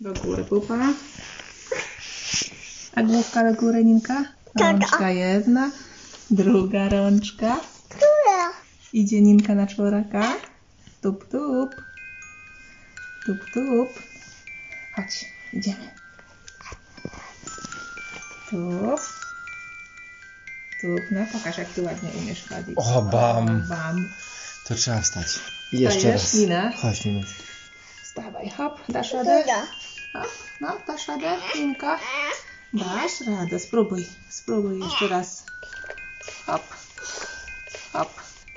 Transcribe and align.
Do 0.00 0.12
góry 0.12 0.44
pupa. 0.44 0.92
A 2.94 3.02
główka 3.02 3.52
do 3.52 3.60
góry, 3.60 3.84
Ninka? 3.84 4.24
Rączka 4.60 5.10
jedna, 5.10 5.70
druga 6.30 6.88
rączka. 6.88 7.60
Która? 7.88 8.52
Idzie 8.92 9.20
Ninka 9.22 9.54
na 9.54 9.66
czworaka. 9.66 10.36
Tup, 11.02 11.28
tup. 11.30 11.74
Tup, 13.26 13.38
tup. 13.54 13.88
Chodź, 14.96 15.24
idziemy. 15.52 15.90
Tup. 18.50 19.00
Tup. 20.80 21.00
No 21.10 21.20
pokaż, 21.32 21.58
jak 21.58 21.68
ty 21.68 21.82
ładnie 21.82 22.10
umiesz 22.22 22.48
chodzić. 22.48 22.74
O, 22.76 23.02
bam. 23.02 23.66
Bam. 23.68 24.08
To 24.68 24.74
trzeba 24.74 25.00
wstać. 25.00 25.26
Jeszcze 25.72 25.98
Wstajesz, 25.98 26.22
raz. 26.22 26.34
Nina? 26.34 26.72
Chodź, 26.72 27.04
Ninuś. 27.04 27.26
Wstawaj, 28.02 28.50
hop. 28.50 28.80
Dasz 28.88 29.12
radę? 29.12 29.44
Hop. 30.22 30.30
No, 30.60 30.76
dasz 30.86 31.08
radę, 31.08 31.38
Ninka? 31.54 31.98
Dasz 32.72 33.20
radę. 33.20 33.58
Spróbuj. 33.58 34.06
Spróbuj 34.28 34.80
jeszcze 34.80 35.08
raz. 35.08 35.44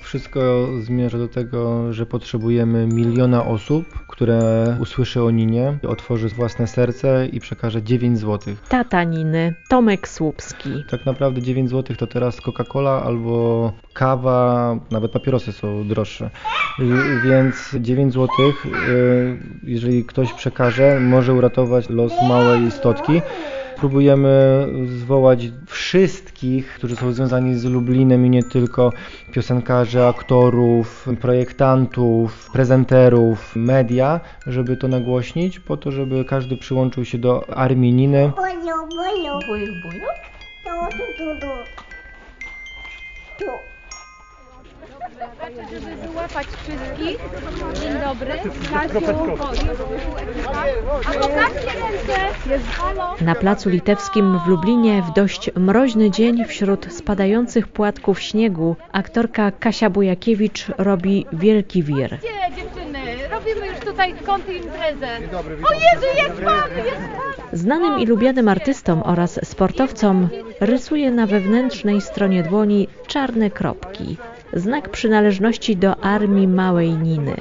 Wszystko 0.09 0.68
zmierza 0.81 1.18
do 1.18 1.27
tego, 1.27 1.94
że 1.94 2.05
potrzebujemy 2.05 2.88
miliona 2.88 3.45
osób, 3.45 3.86
które 4.08 4.40
usłyszy 4.80 5.23
o 5.23 5.32
Ninie, 5.32 5.77
otworzy 5.88 6.30
własne 6.30 6.68
serce 6.68 7.27
i 7.27 7.40
przekaże 7.40 7.84
9 7.84 8.20
zł. 8.20 8.55
Tata 8.70 9.04
Niny, 9.04 9.54
Tomek 9.68 10.08
Słupski. 10.08 10.70
Tak 10.90 11.05
naprawdę 11.05 11.41
9 11.41 11.70
zł 11.70 11.95
to 11.95 12.08
teraz 12.08 12.41
Coca-Cola 12.41 13.02
albo 13.05 13.72
kawa, 13.94 14.76
nawet 14.91 15.12
papierosy 15.12 15.52
są 15.52 15.88
droższe. 15.88 16.30
Y, 16.80 16.84
Więc 17.23 17.76
9 17.80 18.13
zł, 18.13 18.27
jeżeli 19.63 20.05
ktoś 20.05 20.34
przekaże, 20.34 20.99
może 20.99 21.34
uratować 21.34 21.90
los 21.90 22.13
małej 22.30 22.63
istotki. 22.63 23.21
Próbujemy 23.79 24.67
zwołać 24.85 25.40
wszystkich, 25.65 26.73
którzy 26.73 26.95
są 26.95 27.12
związani 27.12 27.55
z 27.55 27.65
Lublinem 27.65 28.26
i 28.26 28.29
nie 28.29 28.43
tylko 28.43 28.93
piosenkarzy, 29.34 30.04
aktorów, 30.05 31.07
projektantów, 31.21 32.49
prezenterów, 32.54 33.55
media, 33.55 34.20
żeby 34.48 34.77
to 34.77 34.87
nagłośnić, 34.87 35.59
po 35.59 35.77
to, 35.77 35.91
żeby 35.91 36.26
każdy 36.26 36.57
przyłączył 36.57 37.05
się 37.05 37.17
do 37.17 37.49
armii 37.49 37.93
Niny. 37.93 38.31
Boju, 38.35 38.55
boju. 38.89 39.39
Bujów, 39.48 39.82
bujów. 39.84 40.09
Tu, 40.63 40.98
tu, 40.98 41.04
tu, 41.17 41.39
tu. 41.39 41.51
Tu. 43.45 43.68
Żeby 45.71 46.12
złapać 46.12 46.48
wszystkich. 46.48 47.17
Dzień 47.81 47.93
dobry. 48.05 48.34
Na 53.21 53.35
placu 53.35 53.70
litewskim 53.70 54.39
w 54.45 54.48
Lublinie 54.48 55.01
w 55.01 55.13
dość 55.13 55.49
mroźny 55.55 56.11
dzień 56.11 56.45
wśród 56.45 56.93
spadających 56.93 57.67
płatków 57.67 58.21
śniegu 58.21 58.76
aktorka 58.91 59.51
Kasia 59.51 59.89
Bujakiewicz 59.89 60.65
robi 60.77 61.26
wielki 61.33 61.83
wir. 61.83 62.17
Robimy 63.31 63.67
już 63.67 63.79
tutaj 63.79 64.13
kąty 64.13 64.53
imprezę. 64.53 65.07
O 65.69 65.73
Jezu, 65.73 66.06
jest 66.17 66.41
pan! 66.41 66.85
Jest 66.85 66.97
pan! 66.97 67.29
Znanym 67.53 68.00
i 68.00 68.06
lubianym 68.06 68.47
artystom 68.47 69.03
oraz 69.06 69.39
sportowcom 69.44 70.29
rysuje 70.59 71.11
na 71.11 71.28
wewnętrznej 71.28 72.01
stronie 72.01 72.44
dłoni 72.44 72.88
czarne 73.07 73.50
kropki. 73.51 74.17
Znak 74.53 74.89
przynależności 74.89 75.78
do 75.78 76.03
armii 76.03 76.47
Małej 76.47 76.89
Niny, 76.89 77.35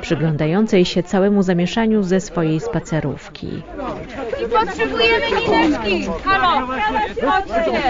przyglądającej 0.00 0.84
się 0.84 1.02
całemu 1.02 1.42
zamieszaniu 1.42 2.02
ze 2.02 2.20
swojej 2.20 2.60
spacerówki. 2.60 3.46
I 4.44 4.48
potrzebujemy 4.48 5.26
nineczki. 5.26 6.08
Halo, 6.24 6.66
chodźcie. 7.22 7.80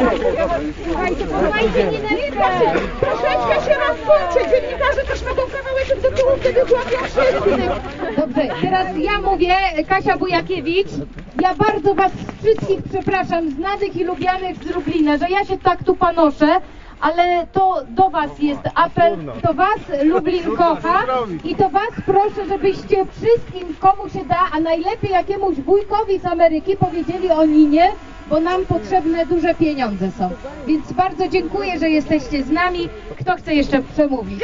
Słuchajcie, 0.85 1.25
posłuchajcie 1.25 1.85
nineczkę. 1.85 2.73
Troszeczkę 3.01 3.55
się 3.55 3.79
rozpójcie. 3.89 4.51
Dziennikarze 4.51 5.05
też 5.09 5.23
mogą 5.23 5.43
kawałeczek 5.43 6.01
do 6.03 6.11
tyłu 6.11 6.31
wtedy 6.41 6.61
złapią 6.69 7.05
wszystkich. 7.05 7.71
Dobrze, 8.17 8.43
teraz 8.61 8.87
ja 8.99 9.21
mówię, 9.21 9.55
Kasia 9.89 10.19
Bujakiewicz. 10.19 10.89
Ja 11.43 11.55
bardzo 11.55 11.95
was 11.95 12.13
wszystkich 12.43 12.79
przepraszam, 12.91 13.51
znanych 13.51 13.97
i 13.97 14.05
lubianych 14.05 14.57
z 14.57 14.75
Lublina, 14.75 15.17
że 15.19 15.31
ja 15.31 15.45
się 15.45 15.59
tak 15.59 15.85
tu 15.85 15.97
panoszę. 15.97 16.47
Ale 17.05 17.47
to 17.53 17.85
do 17.89 18.11
Was 18.11 18.39
jest 18.39 18.61
apel, 18.75 19.17
to 19.43 19.55
Was 19.55 19.81
Lublin 20.05 20.57
kocha. 20.57 21.03
i 21.45 21.55
to 21.57 21.69
Was 21.71 21.91
proszę, 22.07 22.47
żebyście 22.49 23.07
wszystkim, 23.07 23.77
komu 23.81 24.09
się 24.09 24.25
da, 24.25 24.39
a 24.53 24.61
najlepiej 24.61 25.11
jakiemuś 25.11 25.57
wujkowi 25.61 26.19
z 26.19 26.25
Ameryki 26.25 26.77
powiedzieli 26.77 27.31
o 27.31 27.45
Ninie, 27.47 27.89
bo 28.31 28.41
nam 28.41 28.67
potrzebne 28.67 29.27
duże 29.27 29.55
pieniądze 29.55 30.11
są. 30.11 30.31
Więc 30.67 30.93
bardzo 30.93 31.29
dziękuję, 31.29 31.79
że 31.79 31.91
jesteście 31.91 32.43
z 32.43 32.51
nami. 32.51 32.89
Kto 33.21 33.37
chce 33.37 33.55
jeszcze 33.55 33.83
przemówić? 33.83 34.41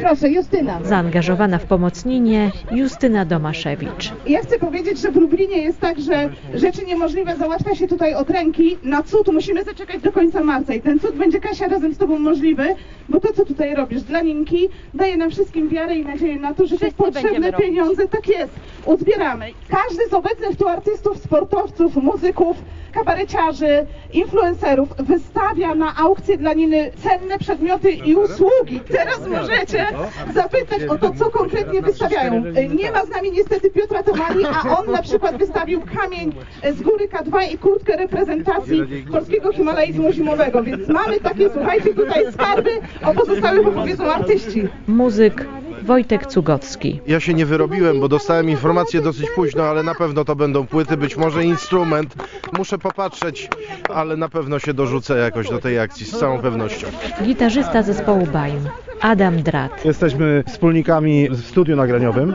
Proszę, 0.00 0.30
Justyna. 0.30 0.80
Zaangażowana 0.84 1.58
w 1.58 1.64
pomoc 1.64 2.04
Ninie 2.04 2.50
Justyna 2.70 3.24
Domaszewicz. 3.24 4.12
Ja 4.26 4.40
chcę 4.42 4.58
powiedzieć, 4.58 4.98
że 4.98 5.10
w 5.10 5.16
Lublinie 5.16 5.58
jest 5.58 5.80
tak, 5.80 6.00
że 6.00 6.28
rzeczy 6.54 6.86
niemożliwe 6.86 7.36
załatwia 7.36 7.74
się 7.74 7.88
tutaj 7.88 8.14
od 8.14 8.30
ręki. 8.30 8.76
Na 8.82 9.02
cud 9.02 9.32
musimy 9.32 9.64
zaczekać 9.64 10.02
do 10.02 10.12
końca 10.12 10.44
marca 10.44 10.74
i 10.74 10.80
ten 10.80 11.00
cud 11.00 11.16
będzie 11.16 11.40
Kasia 11.40 11.68
razem 11.68 11.94
z 11.94 11.98
Tobą 11.98 12.18
możliwy, 12.18 12.66
bo 13.08 13.20
to, 13.20 13.32
co 13.32 13.44
tutaj 13.44 13.74
robisz 13.74 14.02
dla 14.02 14.20
Ninki, 14.20 14.68
daje 14.94 15.16
nam 15.16 15.30
wszystkim 15.30 15.68
wiarę 15.68 15.96
i 15.96 16.04
nadzieję 16.04 16.36
na 16.38 16.54
to, 16.54 16.66
że 16.66 16.78
te 16.78 16.92
potrzebne 16.92 17.50
robić. 17.50 17.66
pieniądze, 17.66 18.08
tak 18.08 18.28
jest, 18.28 18.52
uzbieramy. 18.86 19.46
Każdy 19.68 20.08
z 20.10 20.14
obecnych 20.14 20.56
tu 20.56 20.68
artystów, 20.68 21.18
sportowców, 21.18 21.96
muzyków, 21.96 22.56
kabareciarzy, 22.94 23.86
influencerów 24.12 24.88
wystawia 24.98 25.74
na 25.74 25.96
aukcję 25.96 26.38
dla 26.38 26.52
Niny 26.52 26.90
cenne 27.02 27.38
przedmioty 27.38 27.90
i 27.90 28.14
usługi. 28.14 28.80
Teraz 28.80 29.28
możecie 29.28 29.86
zapytać 30.34 30.82
o 30.84 30.98
to, 30.98 31.10
co 31.18 31.30
konkretnie 31.30 31.82
wystawiają. 31.82 32.44
Nie 32.74 32.92
ma 32.92 33.04
z 33.04 33.08
nami 33.08 33.32
niestety 33.32 33.70
Piotra 33.70 34.02
Tomali, 34.02 34.44
a 34.44 34.78
on 34.78 34.92
na 34.92 35.02
przykład 35.02 35.36
wystawił 35.36 35.82
kamień 36.00 36.32
z 36.72 36.82
góry 36.82 37.08
K2 37.08 37.52
i 37.52 37.58
kurtkę 37.58 37.96
reprezentacji 37.96 39.04
polskiego 39.12 39.52
himalaizmu 39.52 40.12
zimowego, 40.12 40.62
więc 40.62 40.88
mamy 40.88 41.20
takie, 41.20 41.50
słuchajcie, 41.50 41.94
tutaj 41.94 42.32
skarby, 42.32 42.70
o 43.06 43.14
pozostałych 43.14 43.66
opowiedzą 43.66 44.04
artyści. 44.04 44.68
Muzyk 44.88 45.46
Wojtek 45.84 46.26
Cugocki. 46.26 47.00
Ja 47.06 47.20
się 47.20 47.34
nie 47.34 47.46
wyrobiłem, 47.46 48.00
bo 48.00 48.08
dostałem 48.08 48.50
informację 48.50 49.00
dosyć 49.00 49.26
późno, 49.34 49.62
ale 49.62 49.82
na 49.82 49.94
pewno 49.94 50.24
to 50.24 50.36
będą 50.36 50.66
płyty, 50.66 50.96
być 50.96 51.16
może 51.16 51.44
instrument. 51.44 52.14
Muszę 52.58 52.78
popatrzeć, 52.78 53.48
ale 53.94 54.16
na 54.16 54.28
pewno 54.28 54.58
się 54.58 54.74
dorzucę 54.74 55.18
jakoś 55.18 55.48
do 55.48 55.58
tej 55.58 55.78
akcji, 55.78 56.06
z 56.06 56.18
całą 56.18 56.38
pewnością. 56.38 56.86
Gitarzysta 57.22 57.82
zespołu 57.82 58.26
Baim 58.32 58.68
Adam 59.00 59.42
Drat. 59.42 59.84
Jesteśmy 59.84 60.44
wspólnikami 60.46 61.28
w 61.30 61.40
studiu 61.46 61.76
nagraniowym 61.76 62.34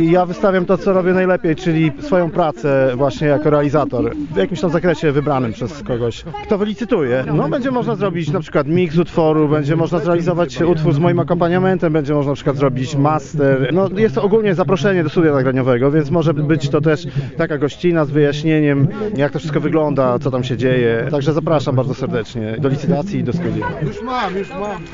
i 0.00 0.10
ja 0.10 0.26
wystawiam 0.26 0.66
to, 0.66 0.78
co 0.78 0.92
robię 0.92 1.12
najlepiej, 1.12 1.56
czyli 1.56 1.92
swoją 2.00 2.30
pracę 2.30 2.92
właśnie 2.96 3.26
jako 3.26 3.50
realizator 3.50 4.16
w 4.16 4.36
jakimś 4.36 4.60
tam 4.60 4.70
zakresie 4.70 5.12
wybranym 5.12 5.52
przez 5.52 5.82
kogoś, 5.82 6.24
kto 6.42 6.58
wylicytuje. 6.58 7.24
No 7.34 7.48
będzie 7.48 7.70
można 7.70 7.94
zrobić 7.94 8.30
na 8.30 8.40
przykład 8.40 8.66
mix 8.66 8.98
utworu, 8.98 9.48
będzie 9.48 9.76
można 9.76 9.98
zrealizować 9.98 10.62
utwór 10.62 10.92
z 10.92 10.98
moim 10.98 11.18
akompaniamentem, 11.18 11.92
będzie 11.92 12.14
można 12.14 12.30
na 12.32 12.36
przykład 12.36 12.56
zrobić 12.56 12.69
master. 12.98 13.70
No 13.72 13.88
jest 13.96 14.14
to 14.14 14.22
ogólnie 14.22 14.54
zaproszenie 14.54 15.04
do 15.04 15.10
studia 15.10 15.32
nagraniowego, 15.32 15.90
więc 15.90 16.10
może 16.10 16.34
być 16.34 16.68
to 16.68 16.80
też 16.80 17.06
taka 17.38 17.58
gościna 17.58 18.04
z 18.04 18.10
wyjaśnieniem, 18.10 18.88
jak 19.16 19.32
to 19.32 19.38
wszystko 19.38 19.60
wygląda, 19.60 20.18
co 20.18 20.30
tam 20.30 20.44
się 20.44 20.56
dzieje. 20.56 21.08
Także 21.10 21.32
zapraszam 21.32 21.76
bardzo 21.76 21.94
serdecznie 21.94 22.56
do 22.58 22.68
licytacji 22.68 23.18
i 23.18 23.24
do 23.24 23.32
studia. 23.32 23.72
Już 23.82 24.02
mam, 24.02 24.36
już 24.36 24.50
mam. 24.50 24.84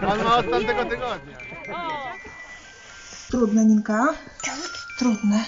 Pan 0.00 0.24
ma 0.24 0.38
od 0.38 0.50
tamtego 0.50 0.84
tygodnia. 0.84 1.36
Trudne, 3.30 3.64
Ninka? 3.64 4.14
Trudne. 4.98 5.44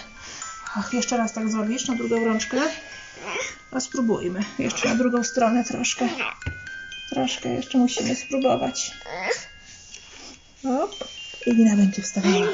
Ach, 0.77 0.94
jeszcze 0.94 1.16
raz 1.16 1.33
tak 1.33 1.49
zrobisz 1.49 1.89
na 1.89 1.95
drugą 1.95 2.25
rączkę? 2.25 2.60
A 3.72 3.80
spróbujmy. 3.80 4.41
Jeszcze 4.59 4.89
na 4.89 4.95
drugą 4.95 5.25
stronę 5.25 5.65
troszkę. 5.65 6.09
Troszkę 7.10 7.48
jeszcze 7.48 7.78
musimy 7.78 8.15
spróbować. 8.15 8.92
Hop. 10.63 11.22
I 11.47 11.54
Nina 11.54 11.77
będzie 11.77 12.03
wstawiała. 12.03 12.47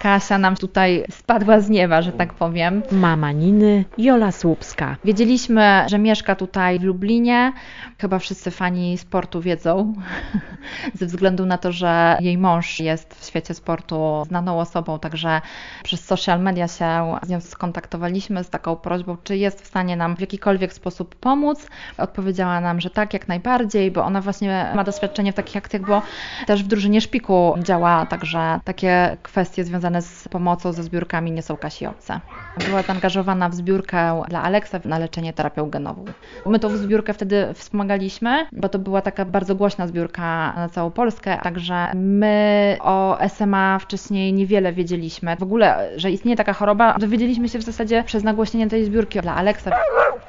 Kasia 0.00 0.38
nam 0.38 0.56
tutaj 0.56 1.04
spadła 1.10 1.60
z 1.60 1.68
nieba, 1.68 2.02
że 2.02 2.12
tak 2.12 2.34
powiem. 2.34 2.82
Mama 2.92 3.32
Niny 3.32 3.84
Jola 3.98 4.32
Słupska. 4.32 4.96
Wiedzieliśmy, 5.04 5.84
że 5.86 5.98
mieszka 5.98 6.34
tutaj 6.34 6.78
w 6.78 6.82
Lublinie. 6.82 7.52
Chyba 7.98 8.18
wszyscy 8.18 8.50
fani 8.50 8.98
sportu 8.98 9.40
wiedzą, 9.40 9.94
ze 11.00 11.06
względu 11.06 11.46
na 11.46 11.58
to, 11.58 11.72
że 11.72 12.16
jej 12.20 12.38
mąż 12.38 12.80
jest 12.80 13.14
w 13.14 13.24
świecie 13.24 13.54
sportu 13.54 14.22
znaną 14.26 14.60
osobą, 14.60 14.98
także 14.98 15.40
przez 15.82 16.04
social 16.04 16.40
media 16.40 16.68
się 16.68 17.18
z 17.22 17.28
nią 17.28 17.40
skontaktowaliśmy 17.40 18.44
z 18.44 18.50
taką 18.50 18.76
prośbą, 18.76 19.16
czy 19.24 19.36
jest 19.36 19.62
w 19.62 19.66
stanie 19.66 19.96
nam 19.96 20.16
w 20.16 20.20
jakikolwiek 20.20 20.72
sposób 20.72 21.14
pomóc. 21.14 21.66
Odpowiedziała 21.98 22.60
nam, 22.60 22.80
że 22.80 22.90
tak, 22.90 23.14
jak 23.14 23.28
najbardziej, 23.28 23.90
bo 23.90 24.04
ona 24.04 24.20
właśnie 24.20 24.72
ma 24.74 24.84
doświadczenie 24.84 25.32
w 25.32 25.36
takich 25.36 25.56
akcjach, 25.56 25.82
bo 25.82 26.02
też 26.46 26.64
w 26.64 26.66
drużynie 26.66 27.00
szpiku 27.00 27.54
działa, 27.62 28.06
także 28.06 28.60
takie 28.64 29.16
kwestie 29.22 29.64
związane 29.64 29.89
związane 29.90 30.02
z 30.02 30.28
pomocą, 30.28 30.72
ze 30.72 30.82
zbiórkami 30.82 31.32
nie 31.32 31.42
są 31.42 31.56
kasiowce. 31.56 32.20
Była 32.66 32.82
zaangażowana 32.82 33.48
w 33.48 33.54
zbiórkę 33.54 34.22
dla 34.28 34.42
Aleksa 34.42 34.80
na 34.84 34.98
leczenie 34.98 35.32
terapią 35.32 35.70
genową. 35.70 36.04
My 36.46 36.58
tą 36.58 36.76
zbiórkę 36.76 37.14
wtedy 37.14 37.54
wspomagaliśmy, 37.54 38.46
bo 38.52 38.68
to 38.68 38.78
była 38.78 39.02
taka 39.02 39.24
bardzo 39.24 39.54
głośna 39.54 39.86
zbiórka 39.86 40.52
na 40.56 40.68
całą 40.68 40.90
Polskę, 40.90 41.38
także 41.42 41.92
my 41.94 42.76
o 42.80 43.18
SMA 43.28 43.78
wcześniej 43.78 44.32
niewiele 44.32 44.72
wiedzieliśmy. 44.72 45.36
W 45.36 45.42
ogóle, 45.42 45.90
że 45.96 46.10
istnieje 46.10 46.36
taka 46.36 46.52
choroba, 46.52 46.94
dowiedzieliśmy 46.98 47.48
się 47.48 47.58
w 47.58 47.62
zasadzie 47.62 48.04
przez 48.04 48.24
nagłośnienie 48.24 48.68
tej 48.68 48.84
zbiórki 48.84 49.20
dla 49.20 49.34
Aleksa. 49.34 49.70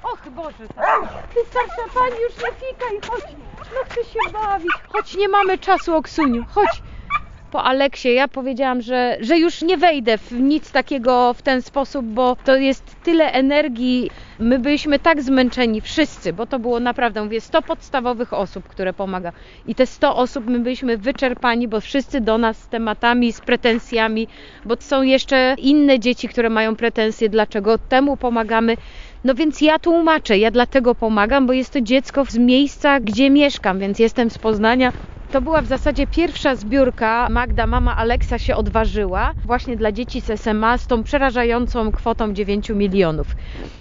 Och 0.03 0.29
Boże, 0.35 0.67
ty 1.33 1.39
starsza 1.49 1.99
pani 1.99 2.21
już 2.21 2.37
nie 2.37 2.51
fikaj, 2.51 3.11
chodź, 3.11 3.35
no 3.59 3.79
chcę 3.85 4.03
się 4.03 4.19
bawić. 4.33 4.71
Chodź, 4.87 5.17
nie 5.17 5.27
mamy 5.27 5.57
czasu, 5.57 5.95
Oksuniu, 5.95 6.45
chodź. 6.49 6.81
Po 7.51 7.63
Aleksie 7.63 8.13
ja 8.13 8.27
powiedziałam, 8.27 8.81
że, 8.81 9.17
że 9.21 9.37
już 9.37 9.61
nie 9.61 9.77
wejdę 9.77 10.17
w 10.17 10.31
nic 10.31 10.71
takiego 10.71 11.33
w 11.33 11.41
ten 11.41 11.61
sposób, 11.61 12.05
bo 12.05 12.35
to 12.43 12.55
jest 12.55 13.00
tyle 13.03 13.31
energii. 13.31 14.09
My 14.39 14.59
byliśmy 14.59 14.99
tak 14.99 15.21
zmęczeni, 15.21 15.81
wszyscy, 15.81 16.33
bo 16.33 16.45
to 16.45 16.59
było 16.59 16.79
naprawdę, 16.79 17.23
mówię, 17.23 17.41
100 17.41 17.61
podstawowych 17.61 18.33
osób, 18.33 18.67
które 18.67 18.93
pomaga. 18.93 19.31
I 19.67 19.75
te 19.75 19.85
100 19.85 20.15
osób 20.15 20.45
my 20.47 20.59
byliśmy 20.59 20.97
wyczerpani, 20.97 21.67
bo 21.67 21.81
wszyscy 21.81 22.21
do 22.21 22.37
nas 22.37 22.57
z 22.57 22.67
tematami, 22.67 23.33
z 23.33 23.41
pretensjami, 23.41 24.27
bo 24.65 24.75
są 24.79 25.01
jeszcze 25.01 25.55
inne 25.57 25.99
dzieci, 25.99 26.29
które 26.29 26.49
mają 26.49 26.75
pretensje, 26.75 27.29
dlaczego 27.29 27.77
temu 27.77 28.17
pomagamy. 28.17 28.77
No 29.23 29.35
więc 29.35 29.61
ja 29.61 29.79
tłumaczę, 29.79 30.37
ja 30.37 30.51
dlatego 30.51 30.95
pomagam, 30.95 31.47
bo 31.47 31.53
jest 31.53 31.73
to 31.73 31.81
dziecko 31.81 32.25
z 32.25 32.37
miejsca, 32.37 32.99
gdzie 32.99 33.29
mieszkam, 33.29 33.79
więc 33.79 33.99
jestem 33.99 34.29
z 34.29 34.37
Poznania. 34.37 34.91
To 35.31 35.41
była 35.41 35.61
w 35.61 35.65
zasadzie 35.65 36.07
pierwsza 36.07 36.55
zbiórka. 36.55 37.27
Magda, 37.29 37.67
mama 37.67 37.97
Aleksa 37.97 38.39
się 38.39 38.55
odważyła 38.55 39.31
właśnie 39.45 39.77
dla 39.77 39.91
dzieci 39.91 40.21
z 40.21 40.39
SMA 40.41 40.77
z 40.77 40.87
tą 40.87 41.03
przerażającą 41.03 41.91
kwotą 41.91 42.33
9 42.33 42.69
milionów. 42.69 42.90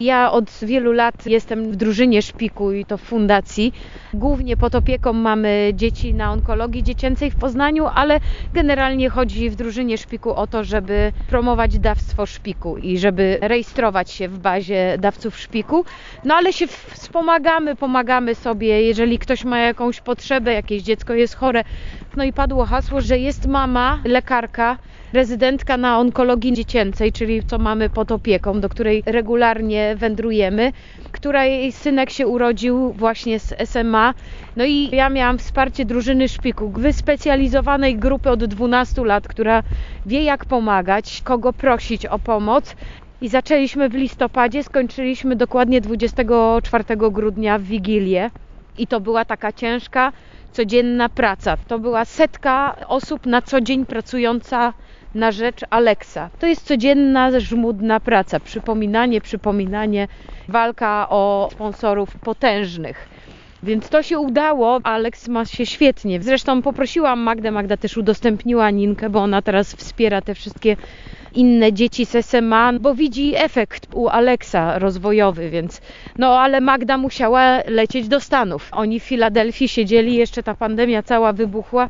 Ja 0.01 0.33
od 0.33 0.51
wielu 0.62 0.93
lat 0.93 1.27
jestem 1.27 1.73
w 1.73 1.77
drużynie 1.77 2.23
szpiku 2.23 2.73
i 2.73 2.85
to 2.85 2.99
w 2.99 3.01
fundacji. 3.03 3.73
Głównie 4.15 4.57
pod 4.57 4.75
opieką 4.75 5.12
mamy 5.12 5.73
dzieci 5.75 6.15
na 6.15 6.33
onkologii 6.33 6.83
dziecięcej 6.83 7.31
w 7.31 7.37
Poznaniu, 7.37 7.87
ale 7.95 8.21
generalnie 8.55 9.11
chodzi 9.11 9.51
w 9.51 9.57
drużynie 9.57 9.99
szpiku 9.99 10.35
o 10.35 10.47
to, 10.47 10.65
żeby 10.65 11.12
promować 11.29 11.79
dawstwo 11.79 12.27
szpiku 12.27 12.77
i 12.77 12.99
żeby 12.99 13.39
rejestrować 13.41 14.11
się 14.11 14.29
w 14.29 14.39
bazie 14.39 14.97
dawców 14.99 15.39
szpiku. 15.39 15.85
No 16.25 16.35
ale 16.35 16.53
się 16.53 16.67
wspomagamy, 16.67 17.77
pomagamy 17.77 18.35
sobie, 18.35 18.83
jeżeli 18.83 19.19
ktoś 19.19 19.45
ma 19.45 19.59
jakąś 19.59 20.01
potrzebę, 20.01 20.53
jakieś 20.53 20.83
dziecko 20.83 21.15
jest 21.15 21.35
chore. 21.35 21.65
No 22.17 22.25
i 22.25 22.33
padło 22.33 22.65
hasło, 22.65 23.01
że 23.01 23.19
jest 23.19 23.47
mama, 23.47 23.99
lekarka, 24.05 24.79
rezydentka 25.12 25.77
na 25.77 25.99
onkologii 25.99 26.53
dziecięcej, 26.53 27.12
czyli 27.12 27.43
co 27.43 27.59
mamy 27.59 27.91
pod 27.91 28.12
opieką, 28.12 28.61
do 28.61 28.69
której 28.69 29.03
regularnie 29.07 29.95
wędrujemy, 29.97 30.73
która 31.12 31.45
jej 31.45 31.73
synek 31.73 32.11
się 32.11 32.27
urodził 32.27 32.93
właśnie 32.93 33.41
z 33.41 33.55
SMA. 33.71 34.15
No 34.57 34.65
i 34.65 34.89
ja 34.93 35.11
miałam 35.11 35.39
wsparcie 35.39 35.85
drużyny 35.85 36.29
szpiku, 36.29 36.69
wyspecjalizowanej 36.69 37.97
grupy 37.97 38.31
od 38.31 38.45
12 38.45 39.05
lat, 39.05 39.29
która 39.29 39.62
wie 40.07 40.23
jak 40.25 40.45
pomagać, 40.45 41.21
kogo 41.25 41.53
prosić 41.53 42.07
o 42.07 42.19
pomoc. 42.19 42.77
I 43.21 43.29
zaczęliśmy 43.29 43.89
w 43.89 43.95
listopadzie, 43.95 44.65
skończyliśmy 44.65 45.37
dokładnie 45.37 45.81
24 45.81 46.85
grudnia 46.97 47.59
w 47.59 47.62
Wigilię. 47.62 48.31
I 48.79 48.87
to 48.87 49.01
była 49.01 49.25
taka 49.25 49.53
ciężka, 49.53 50.12
codzienna 50.53 51.09
praca. 51.09 51.57
To 51.57 51.79
była 51.79 52.05
setka 52.05 52.77
osób 52.87 53.27
na 53.27 53.43
co 53.43 53.61
dzień 53.61 53.87
pracująca 53.87 54.73
na 55.15 55.33
rzecz 55.33 55.61
Aleksa. 55.71 56.31
To 56.39 56.47
jest 56.47 56.67
codzienna, 56.67 57.41
żmudna 57.41 58.01
praca. 58.01 58.41
Przypominanie, 58.41 59.21
przypominanie, 59.21 60.09
walka 60.49 61.07
o 61.09 61.49
sponsorów 61.53 62.17
potężnych. 62.17 63.09
Więc 63.62 63.89
to 63.89 64.03
się 64.03 64.19
udało, 64.19 64.81
Aleks 64.83 65.29
ma 65.29 65.45
się 65.45 65.67
świetnie. 65.67 66.23
Zresztą 66.23 66.62
poprosiłam 66.62 67.21
Magdę, 67.21 67.51
Magda 67.51 67.77
też 67.77 67.97
udostępniła 67.97 68.71
Ninkę, 68.71 69.11
bo 69.11 69.21
ona 69.21 69.43
teraz 69.43 69.75
wspiera 69.75 70.23
te 70.23 70.35
wszystkie 70.35 70.77
inne 71.35 71.73
dzieci 71.73 72.07
z 72.07 72.27
SMA, 72.27 72.73
bo 72.81 72.95
widzi 72.95 73.33
efekt 73.37 73.87
u 73.95 74.09
Aleksa 74.09 74.79
rozwojowy, 74.79 75.51
więc 75.51 75.81
no 76.19 76.41
ale 76.41 76.61
Magda 76.61 76.99
musiała 76.99 77.61
lecieć 77.67 78.09
do 78.09 78.21
Stanów. 78.21 78.69
Oni 78.73 79.01
w 79.01 79.03
Filadelfii 79.03 79.69
siedzieli, 79.69 80.15
jeszcze 80.15 80.43
ta 80.43 80.55
pandemia 80.55 81.03
cała 81.03 81.33
wybuchła. 81.33 81.89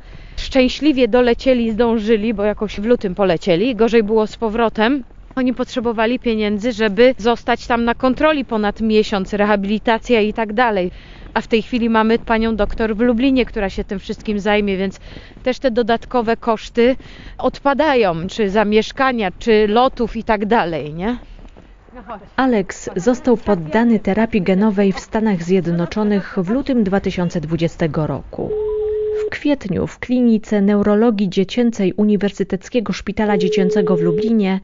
Szczęśliwie 0.51 1.09
dolecieli, 1.09 1.71
zdążyli, 1.71 2.35
bo 2.35 2.45
jakoś 2.45 2.81
w 2.81 2.85
lutym 2.85 3.15
polecieli. 3.15 3.77
Gorzej 3.77 4.03
było 4.03 4.27
z 4.27 4.37
powrotem. 4.37 5.05
Oni 5.37 5.55
potrzebowali 5.55 6.19
pieniędzy, 6.19 6.73
żeby 6.73 7.15
zostać 7.19 7.67
tam 7.67 7.85
na 7.85 7.95
kontroli 7.95 8.45
ponad 8.45 8.81
miesiąc, 8.81 9.33
rehabilitacja 9.33 10.21
i 10.21 10.33
tak 10.33 10.53
dalej. 10.53 10.91
A 11.35 11.41
w 11.41 11.47
tej 11.47 11.63
chwili 11.63 11.91
mamy 11.91 12.19
panią 12.19 12.57
doktor 12.57 12.97
w 12.97 13.01
Lublinie, 13.01 13.45
która 13.45 13.71
się 13.71 13.85
tym 13.85 13.99
wszystkim 13.99 14.41
zajmie, 14.41 14.77
więc 14.77 15.01
też 15.43 15.59
te 15.59 15.71
dodatkowe 15.71 16.37
koszty 16.37 16.97
odpadają, 17.39 18.27
czy 18.27 18.51
zamieszkania, 18.51 19.31
czy 19.39 19.67
lotów 19.69 20.17
i 20.17 20.25
tak 20.25 20.47
dalej, 20.47 20.95
nie? 20.95 21.17
Alex 22.37 22.91
został 22.97 23.37
poddany 23.37 23.99
terapii 23.99 24.43
genowej 24.43 24.93
w 24.93 25.01
Stanach 25.01 25.43
Zjednoczonych 25.43 26.35
w 26.39 26.51
lutym 26.51 26.85
2020 26.85 27.87
roku. 27.93 28.51
Kwietniu 29.31 29.87
w 29.87 29.99
klinice 29.99 30.63
neurologii 30.63 31.29
dziecięcej 31.29 31.93
Uniwersyteckiego 31.93 32.93
Szpitala 32.93 33.39
Dziecięcego 33.39 33.97
w 33.97 34.01
Lublinie 34.01 34.61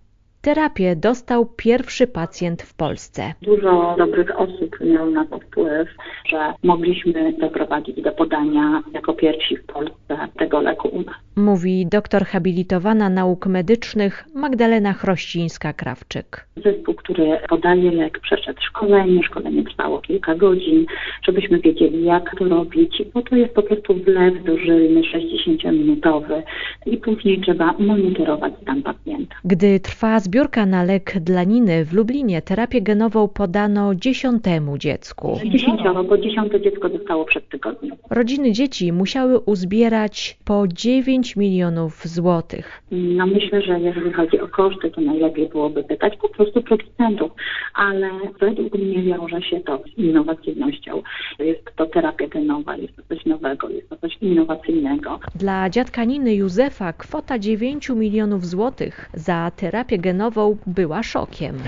Terapię 0.47 0.97
dostał 0.97 1.47
pierwszy 1.57 2.07
pacjent 2.07 2.63
w 2.63 2.75
Polsce. 2.75 3.35
Dużo 3.43 3.95
dobrych 3.99 4.41
osób 4.41 4.81
miało 4.81 5.11
na 5.11 5.27
to 5.27 5.39
wpływ, 5.39 5.89
że 6.29 6.55
mogliśmy 6.63 7.33
doprowadzić 7.33 8.03
do 8.03 8.13
podania 8.13 8.83
jako 8.93 9.15
pierwsi 9.15 9.57
w 9.57 9.67
Polsce 9.67 10.29
tego 10.39 10.61
leku 10.61 10.89
u 10.89 11.03
nas. 11.03 11.15
Mówi 11.37 11.87
doktor 11.87 12.25
habilitowana 12.25 13.09
nauk 13.09 13.47
medycznych 13.47 14.25
Magdalena 14.35 14.93
Chrościńska-Krawczyk. 14.93 16.47
Zespół, 16.65 16.95
który 16.95 17.39
podaje 17.49 17.91
lek, 17.93 18.21
przeszedł 18.21 18.61
szkolenie. 18.63 19.23
Szkolenie 19.23 19.65
trwało 19.65 20.01
kilka 20.01 20.35
godzin, 20.35 20.87
żebyśmy 21.27 21.59
wiedzieli, 21.59 22.05
jak 22.05 22.37
to 22.39 22.45
robić, 22.45 23.03
bo 23.15 23.23
to 23.23 23.37
jest 23.37 23.55
po 23.55 23.63
prostu 23.63 23.95
wlew 23.95 24.45
dożylny 24.45 25.01
60-minutowy 25.01 26.43
i 26.87 26.97
później 26.97 27.41
trzeba 27.41 27.75
monitorować 27.79 28.53
stan 28.63 28.83
pacjenta. 28.83 29.37
Gdy 29.45 29.81
trwa 29.81 30.21
zbiórka 30.37 30.67
na 30.67 30.83
lek 30.83 31.21
dla 31.21 31.45
Niny 31.45 31.85
w 31.85 31.93
Lublinie, 31.93 32.43
terapię 32.43 32.83
genową 32.83 33.29
podano 33.29 33.95
dziesiątemu 33.95 34.79
dziecku. 34.79 35.41
Dziesięcioro, 35.53 36.05
bo 36.05 36.19
dziesiąte 36.19 36.61
dziecko 36.61 36.89
zostało 36.89 37.25
przed 37.25 37.49
tygodniem. 37.49 37.97
Rodziny 38.11 38.53
dzieci 38.53 38.93
musiały 38.93 39.39
uzbierać 39.39 40.39
po 40.45 40.69
9 40.69 41.37
milionów 41.37 42.07
złotych. 42.07 42.83
No 42.91 43.27
myślę, 43.27 43.63
że 43.63 43.81
jeżeli 43.81 44.13
chodzi 44.13 44.41
o 44.41 44.49
koszty, 44.49 44.91
to 44.91 45.01
najlepiej 45.01 45.49
byłoby 45.49 45.85
pytać 45.85 46.17
po 46.17 46.29
prostu 46.29 46.63
producentów, 46.63 47.33
ale 47.75 48.11
według 48.41 48.75
mnie 48.75 49.03
wiąże 49.03 49.43
się 49.43 49.61
to 49.61 49.83
z 49.95 49.99
innowacyjnością. 49.99 51.03
Jest 51.39 51.77
to 51.77 51.87
terapia 51.87 52.29
genowa, 52.29 52.77
jest 52.77 52.97
to 52.97 53.03
coś 53.09 53.27
nowego, 53.27 53.69
jest 53.69 53.89
to 53.91 53.97
coś 53.97 54.17
innowacyjnego. 54.21 55.21
Dla 55.35 55.71
dziadka 55.71 56.05
Niny 56.05 56.35
Józefa 56.35 56.93
kwota 56.93 57.39
9 57.39 57.89
milionów 57.91 58.47
złotych 58.47 59.11
za 59.15 59.51
terapię 59.57 59.99
genową 59.99 60.26
była 60.67 61.03
szokiem. 61.03 61.59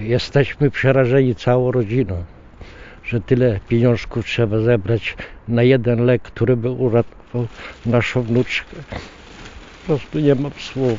Jesteśmy 0.00 0.70
przerażeni 0.70 1.34
całą 1.34 1.72
rodziną, 1.72 2.24
że 3.04 3.20
tyle 3.20 3.60
pieniążków 3.68 4.26
trzeba 4.26 4.58
zebrać 4.58 5.16
na 5.48 5.62
jeden 5.62 6.04
lek, 6.04 6.22
który 6.22 6.56
by 6.56 6.70
uratował 6.70 7.46
naszą 7.86 8.22
wnuczkę. 8.22 8.76
Po 9.80 9.86
prostu 9.86 10.18
nie 10.18 10.34
mam 10.34 10.52
słów. 10.58 10.98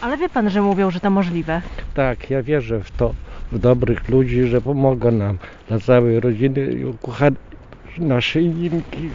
Ale 0.00 0.16
wie 0.16 0.28
pan, 0.28 0.50
że 0.50 0.62
mówią, 0.62 0.90
że 0.90 1.00
to 1.00 1.10
możliwe. 1.10 1.62
Tak, 1.94 2.30
ja 2.30 2.42
wierzę 2.42 2.80
w 2.80 2.90
to, 2.90 3.14
w 3.52 3.58
dobrych 3.58 4.08
ludzi, 4.08 4.44
że 4.44 4.60
pomogą 4.60 5.10
nam, 5.10 5.38
dla 5.68 5.80
całej 5.80 6.20
rodziny 6.20 6.72
i 6.72 6.84
ukochanej 6.84 7.48
naszej 7.98 8.48
Ninki. 8.48 9.10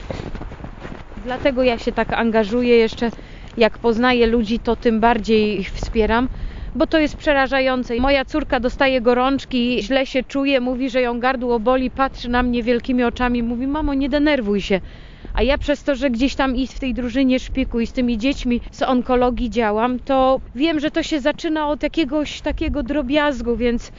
Dlatego 1.26 1.64
ja 1.64 1.78
się 1.78 1.92
tak 1.92 2.14
angażuję 2.14 2.78
jeszcze, 2.78 3.12
jak 3.58 3.78
poznaję 3.78 4.28
ludzi, 4.28 4.60
to 4.60 4.76
tym 4.76 5.00
bardziej 5.00 5.60
ich 5.60 5.72
wspieram, 5.72 6.30
bo 6.76 6.88
to 6.88 7.00
jest 7.00 7.16
przerażające. 7.16 7.96
Moja 7.96 8.26
córka 8.26 8.60
dostaje 8.60 9.02
gorączki, 9.02 9.78
źle 9.84 10.06
się 10.06 10.24
czuje, 10.24 10.60
mówi, 10.60 10.90
że 10.90 11.02
ją 11.02 11.20
gardło 11.20 11.60
boli, 11.60 11.92
patrzy 11.92 12.30
na 12.30 12.44
mnie 12.44 12.64
wielkimi 12.64 13.04
oczami, 13.04 13.44
mówi: 13.44 13.68
Mamo, 13.68 13.94
nie 13.94 14.10
denerwuj 14.10 14.62
się. 14.62 14.82
A 15.34 15.44
ja 15.44 15.58
przez 15.58 15.84
to, 15.84 15.96
że 15.96 16.10
gdzieś 16.10 16.36
tam 16.36 16.56
i 16.56 16.68
w 16.68 16.80
tej 16.80 16.94
drużynie 16.94 17.40
szpiku 17.40 17.80
i 17.80 17.88
z 17.88 17.94
tymi 17.94 18.18
dziećmi 18.18 18.62
z 18.72 18.82
onkologii 18.82 19.50
działam, 19.50 20.00
to 20.00 20.42
wiem, 20.56 20.80
że 20.80 20.92
to 20.92 21.04
się 21.04 21.20
zaczyna 21.20 21.68
od 21.68 21.84
jakiegoś 21.84 22.42
takiego 22.42 22.84
drobiazgu, 22.84 23.56
więc 23.58 23.92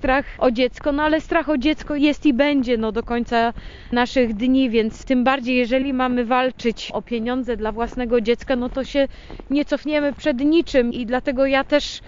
strach 0.00 0.24
o 0.38 0.50
dziecko, 0.50 0.92
no 0.92 1.02
ale 1.02 1.20
strach 1.20 1.48
o 1.48 1.58
dziecko 1.58 1.96
jest 1.96 2.26
i 2.26 2.32
będzie 2.34 2.76
no, 2.78 2.92
do 2.92 3.02
końca 3.02 3.52
naszych 3.92 4.34
dni, 4.34 4.70
więc 4.70 5.04
tym 5.04 5.24
bardziej, 5.24 5.56
jeżeli 5.56 5.92
mamy 5.92 6.24
walczyć 6.24 6.90
o 6.92 7.02
pieniądze 7.02 7.56
dla 7.56 7.72
własnego 7.72 8.20
dziecka, 8.20 8.56
no 8.56 8.70
to 8.70 8.84
się 8.84 9.08
nie 9.50 9.64
cofniemy 9.64 10.12
przed 10.12 10.40
niczym 10.40 10.92
i 10.92 11.06
dlatego 11.06 11.46
ja 11.46 11.64
też 11.64 12.00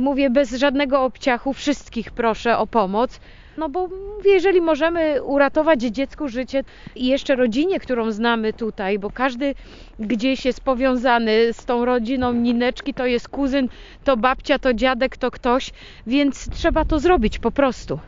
mówię 0.00 0.30
bez 0.30 0.50
żadnego 0.52 1.02
obciachu, 1.04 1.52
wszystkich 1.52 2.10
proszę 2.10 2.58
o 2.58 2.66
pomoc. 2.66 3.20
No 3.58 3.68
bo 3.68 3.88
jeżeli 4.24 4.60
możemy 4.60 5.22
uratować 5.22 5.80
dziecku 5.80 6.28
życie 6.28 6.64
i 6.96 7.06
jeszcze 7.06 7.36
rodzinie, 7.36 7.80
którą 7.80 8.10
znamy 8.10 8.52
tutaj, 8.52 8.98
bo 8.98 9.10
każdy 9.10 9.54
gdzieś 9.98 10.44
jest 10.44 10.60
powiązany 10.60 11.52
z 11.52 11.64
tą 11.64 11.84
rodziną 11.84 12.32
Nineczki, 12.32 12.94
to 12.94 13.06
jest 13.06 13.28
kuzyn, 13.28 13.68
to 14.04 14.16
babcia, 14.16 14.58
to 14.58 14.74
dziadek, 14.74 15.16
to 15.16 15.30
ktoś, 15.30 15.70
więc 16.06 16.50
trzeba 16.50 16.84
to 16.84 16.98
zrobić 16.98 17.38
po 17.38 17.50
prostu. 17.50 17.98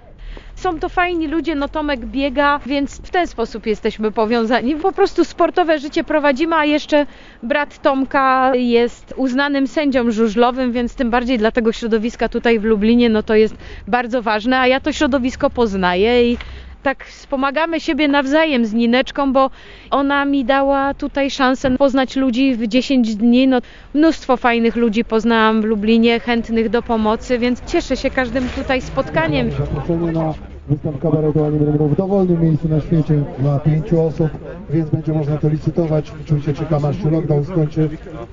Są 0.59 0.79
to 0.81 0.89
fajni 0.89 1.27
ludzie, 1.29 1.55
no 1.55 1.69
Tomek 1.69 2.07
biega, 2.07 2.61
więc 2.67 2.97
w 2.97 3.11
ten 3.11 3.27
sposób 3.27 3.67
jesteśmy 3.67 4.13
powiązani. 4.13 4.75
Po 4.77 4.93
prostu 4.93 5.25
sportowe 5.25 5.79
życie 5.79 6.05
prowadzimy, 6.05 6.57
a 6.57 6.65
jeszcze 6.65 7.07
brat 7.43 7.83
Tomka 7.83 8.53
jest 8.55 9.15
uznanym 9.17 9.67
sędzią 9.67 10.11
żużlowym, 10.11 10.73
więc 10.73 10.95
tym 10.95 11.11
bardziej 11.11 11.39
dla 11.39 11.51
tego 11.53 11.73
środowiska 11.73 12.29
tutaj 12.29 12.59
w 12.61 12.65
Lublinie, 12.65 13.09
no 13.11 13.23
to 13.23 13.35
jest 13.35 13.55
bardzo 13.87 14.23
ważne, 14.23 14.59
a 14.59 14.67
ja 14.67 14.81
to 14.81 14.93
środowisko 14.93 15.51
poznaję 15.51 16.33
i 16.33 16.39
tak 16.83 17.05
wspomagamy 17.05 17.81
siebie 17.81 18.09
nawzajem 18.09 18.67
z 18.67 18.75
Nineczką, 18.75 19.33
bo 19.33 19.51
ona 19.91 20.25
mi 20.25 20.45
dała 20.45 20.95
tutaj 20.95 21.31
szansę 21.31 21.71
poznać 21.77 22.17
ludzi 22.17 22.55
w 22.55 22.67
10 22.67 23.17
dni. 23.17 23.49
No, 23.49 23.59
mnóstwo 23.95 24.37
fajnych 24.37 24.77
ludzi 24.77 25.05
poznałam 25.05 25.63
w 25.63 25.65
Lublinie, 25.65 26.21
chętnych 26.21 26.69
do 26.69 26.83
pomocy, 26.83 27.39
więc 27.39 27.65
cieszę 27.65 27.97
się 27.97 28.11
każdym 28.11 28.49
tutaj 28.49 28.81
spotkaniem. 28.81 29.51
Zaproszenie 29.51 30.13
na 30.13 30.35
występ 30.69 31.03
kabaretu 31.03 31.45
Animal 31.45 31.89
w 31.89 31.97
dowolnym 31.97 32.43
miejscu 32.43 32.69
na 32.69 32.81
świecie 32.81 33.23
dla 33.39 33.59
pięciu 33.59 34.03
osób, 34.03 34.29
więc 34.71 34.91
będzie 34.91 35.13
można 35.13 35.37
to 35.37 35.49
licytować. 35.49 36.13
Oczywiście 36.25 36.55
czekam 36.55 36.85
aż 36.85 37.03
się 37.03 37.11
lockdown 37.11 37.45
skończy. 37.45 37.89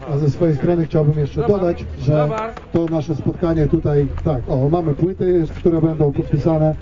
A 0.09 0.17
ze 0.17 0.29
swojej 0.29 0.55
strony 0.55 0.85
chciałbym 0.85 1.19
jeszcze 1.19 1.47
dodać, 1.47 1.85
że 2.01 2.29
to 2.73 2.85
nasze 2.85 3.15
spotkanie 3.15 3.67
tutaj, 3.67 4.07
tak, 4.23 4.41
o, 4.47 4.69
mamy 4.69 4.93
płyty, 4.93 5.43
które 5.57 5.81
będą 5.81 6.11
podpisane, 6.11 6.75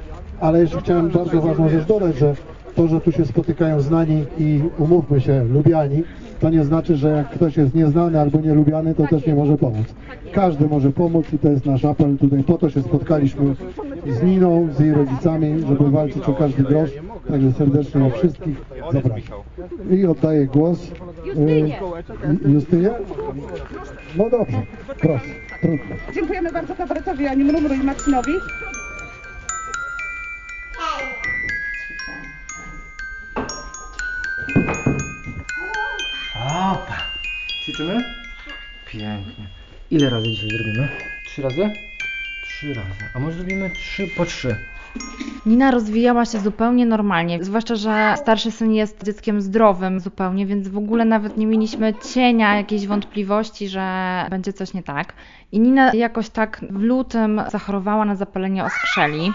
ale 0.43 0.61
jeszcze 0.61 0.79
chciałem 0.79 1.09
bardzo 1.09 1.41
ważną 1.41 1.69
rzecz 1.69 1.85
dodać, 1.85 2.17
że 2.17 2.35
to, 2.75 2.87
że 2.87 3.01
tu 3.01 3.11
się 3.11 3.25
spotykają 3.25 3.81
znani 3.81 4.25
i 4.37 4.61
umówmy 4.77 5.21
się, 5.21 5.43
lubiani, 5.43 6.03
to 6.39 6.49
nie 6.49 6.63
znaczy, 6.63 6.95
że 6.95 7.09
jak 7.09 7.29
ktoś 7.29 7.57
jest 7.57 7.75
nieznany 7.75 8.19
albo 8.19 8.41
nielubiany, 8.41 8.95
to 8.95 9.07
też 9.07 9.27
nie 9.27 9.35
może 9.35 9.57
pomóc. 9.57 9.87
Każdy 10.31 10.67
może 10.67 10.91
pomóc 10.91 11.25
i 11.33 11.39
to 11.39 11.49
jest 11.49 11.65
nasz 11.65 11.85
apel. 11.85 12.17
Tutaj 12.17 12.43
po 12.43 12.57
to 12.57 12.69
się 12.69 12.81
spotkaliśmy 12.81 13.55
z 14.07 14.23
Niną, 14.23 14.67
z 14.77 14.79
jej 14.79 14.93
rodzicami, 14.93 15.59
żeby 15.67 15.91
walczyć 15.91 16.23
o 16.23 16.33
każdy 16.33 16.63
grosz. 16.63 16.91
Także 17.29 17.51
serdecznie 17.51 18.11
wszystkich 18.11 18.57
zapraszam. 18.93 19.37
I 19.91 20.05
oddaję 20.05 20.45
głos 20.45 20.91
Justynie. 21.25 21.79
Justynie? 22.45 22.89
No 24.17 24.29
dobrze, 24.29 24.61
proszę, 24.99 25.25
trudno. 25.61 25.95
Dziękujemy 26.13 26.51
bardzo 26.51 26.75
kabaretowi 26.75 27.27
Ani 27.27 27.43
Mrumru 27.43 27.73
i 27.73 27.83
Marcinowi. 27.83 28.31
Opa. 36.35 36.97
Ćwiczymy? 37.63 38.03
Pięknie. 38.85 39.45
Ile 39.91 40.09
razy 40.09 40.27
dzisiaj 40.27 40.49
zrobimy? 40.49 40.89
Trzy 41.25 41.41
razy? 41.41 41.71
Trzy 42.47 42.73
razy. 42.73 42.89
A 43.15 43.19
może 43.19 43.37
zrobimy 43.37 43.69
trzy 43.69 44.07
po 44.17 44.25
trzy? 44.25 44.55
Nina 45.45 45.71
rozwijała 45.71 46.25
się 46.25 46.39
zupełnie 46.39 46.85
normalnie, 46.85 47.43
zwłaszcza, 47.43 47.75
że 47.75 48.13
starszy 48.17 48.51
syn 48.51 48.73
jest 48.73 49.03
dzieckiem 49.03 49.41
zdrowym 49.41 49.99
zupełnie, 49.99 50.45
więc 50.45 50.67
w 50.67 50.77
ogóle 50.77 51.05
nawet 51.05 51.37
nie 51.37 51.47
mieliśmy 51.47 51.93
cienia 52.13 52.55
jakiejś 52.55 52.87
wątpliwości, 52.87 53.67
że 53.67 54.25
będzie 54.29 54.53
coś 54.53 54.73
nie 54.73 54.83
tak. 54.83 55.13
I 55.51 55.59
Nina 55.59 55.93
jakoś 55.93 56.29
tak 56.29 56.61
w 56.69 56.79
lutym 56.79 57.41
zachorowała 57.51 58.05
na 58.05 58.15
zapalenie 58.15 58.63
oskrzeli. 58.65 59.33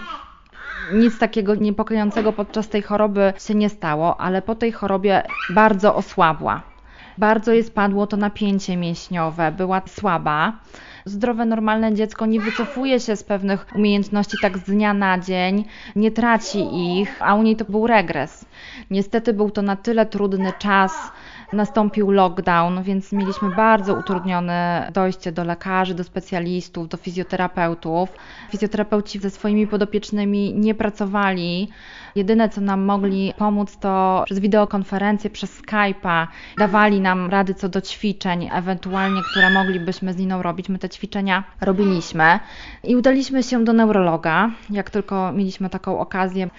Nic 0.91 1.17
takiego 1.17 1.55
niepokojącego 1.55 2.33
podczas 2.33 2.69
tej 2.69 2.81
choroby 2.81 3.33
się 3.37 3.55
nie 3.55 3.69
stało, 3.69 4.21
ale 4.21 4.41
po 4.41 4.55
tej 4.55 4.71
chorobie 4.71 5.23
bardzo 5.49 5.95
osłabła. 5.95 6.63
Bardzo 7.17 7.51
jej 7.51 7.63
spadło 7.63 8.07
to 8.07 8.17
napięcie 8.17 8.77
mięśniowe, 8.77 9.51
była 9.51 9.81
słaba. 9.87 10.53
Zdrowe, 11.05 11.45
normalne 11.45 11.93
dziecko 11.93 12.25
nie 12.25 12.39
wycofuje 12.39 12.99
się 12.99 13.15
z 13.15 13.23
pewnych 13.23 13.67
umiejętności 13.75 14.37
tak 14.37 14.57
z 14.57 14.63
dnia 14.63 14.93
na 14.93 15.19
dzień, 15.19 15.65
nie 15.95 16.11
traci 16.11 16.59
ich, 16.99 17.17
a 17.19 17.35
u 17.35 17.43
niej 17.43 17.55
to 17.55 17.65
był 17.65 17.87
regres. 17.87 18.45
Niestety 18.91 19.33
był 19.33 19.51
to 19.51 19.61
na 19.61 19.75
tyle 19.75 20.05
trudny 20.05 20.53
czas, 20.53 21.11
nastąpił 21.53 22.11
lockdown, 22.11 22.83
więc 22.83 23.11
mieliśmy 23.11 23.55
bardzo 23.55 23.95
utrudnione 23.95 24.89
dojście 24.93 25.31
do 25.31 25.43
lekarzy, 25.43 25.95
do 25.95 26.03
specjalistów, 26.03 26.89
do 26.89 26.97
fizjoterapeutów. 26.97 28.09
Fizjoterapeuci 28.49 29.19
ze 29.19 29.29
swoimi 29.29 29.67
podopiecznymi 29.67 30.53
nie 30.53 30.75
pracowali. 30.75 31.69
Jedyne, 32.15 32.49
co 32.49 32.61
nam 32.61 32.81
mogli 32.81 33.33
pomóc, 33.37 33.77
to 33.77 34.23
przez 34.25 34.39
wideokonferencję, 34.39 35.29
przez 35.29 35.61
Skype'a 35.61 36.27
dawali 36.57 37.01
nam 37.01 37.29
rady 37.29 37.53
co 37.53 37.69
do 37.69 37.81
ćwiczeń, 37.81 38.49
ewentualnie, 38.53 39.23
które 39.23 39.49
moglibyśmy 39.49 40.13
z 40.13 40.17
Niną 40.17 40.41
robić. 40.41 40.69
My 40.69 40.79
te 40.79 40.89
ćwiczenia 40.89 41.43
robiliśmy 41.61 42.39
i 42.83 42.95
udaliśmy 42.95 43.43
się 43.43 43.63
do 43.63 43.73
neurologa, 43.73 44.51
jak 44.69 44.89
tylko 44.89 45.31
mieliśmy 45.31 45.69
taką 45.69 45.99
okazję. 45.99 46.49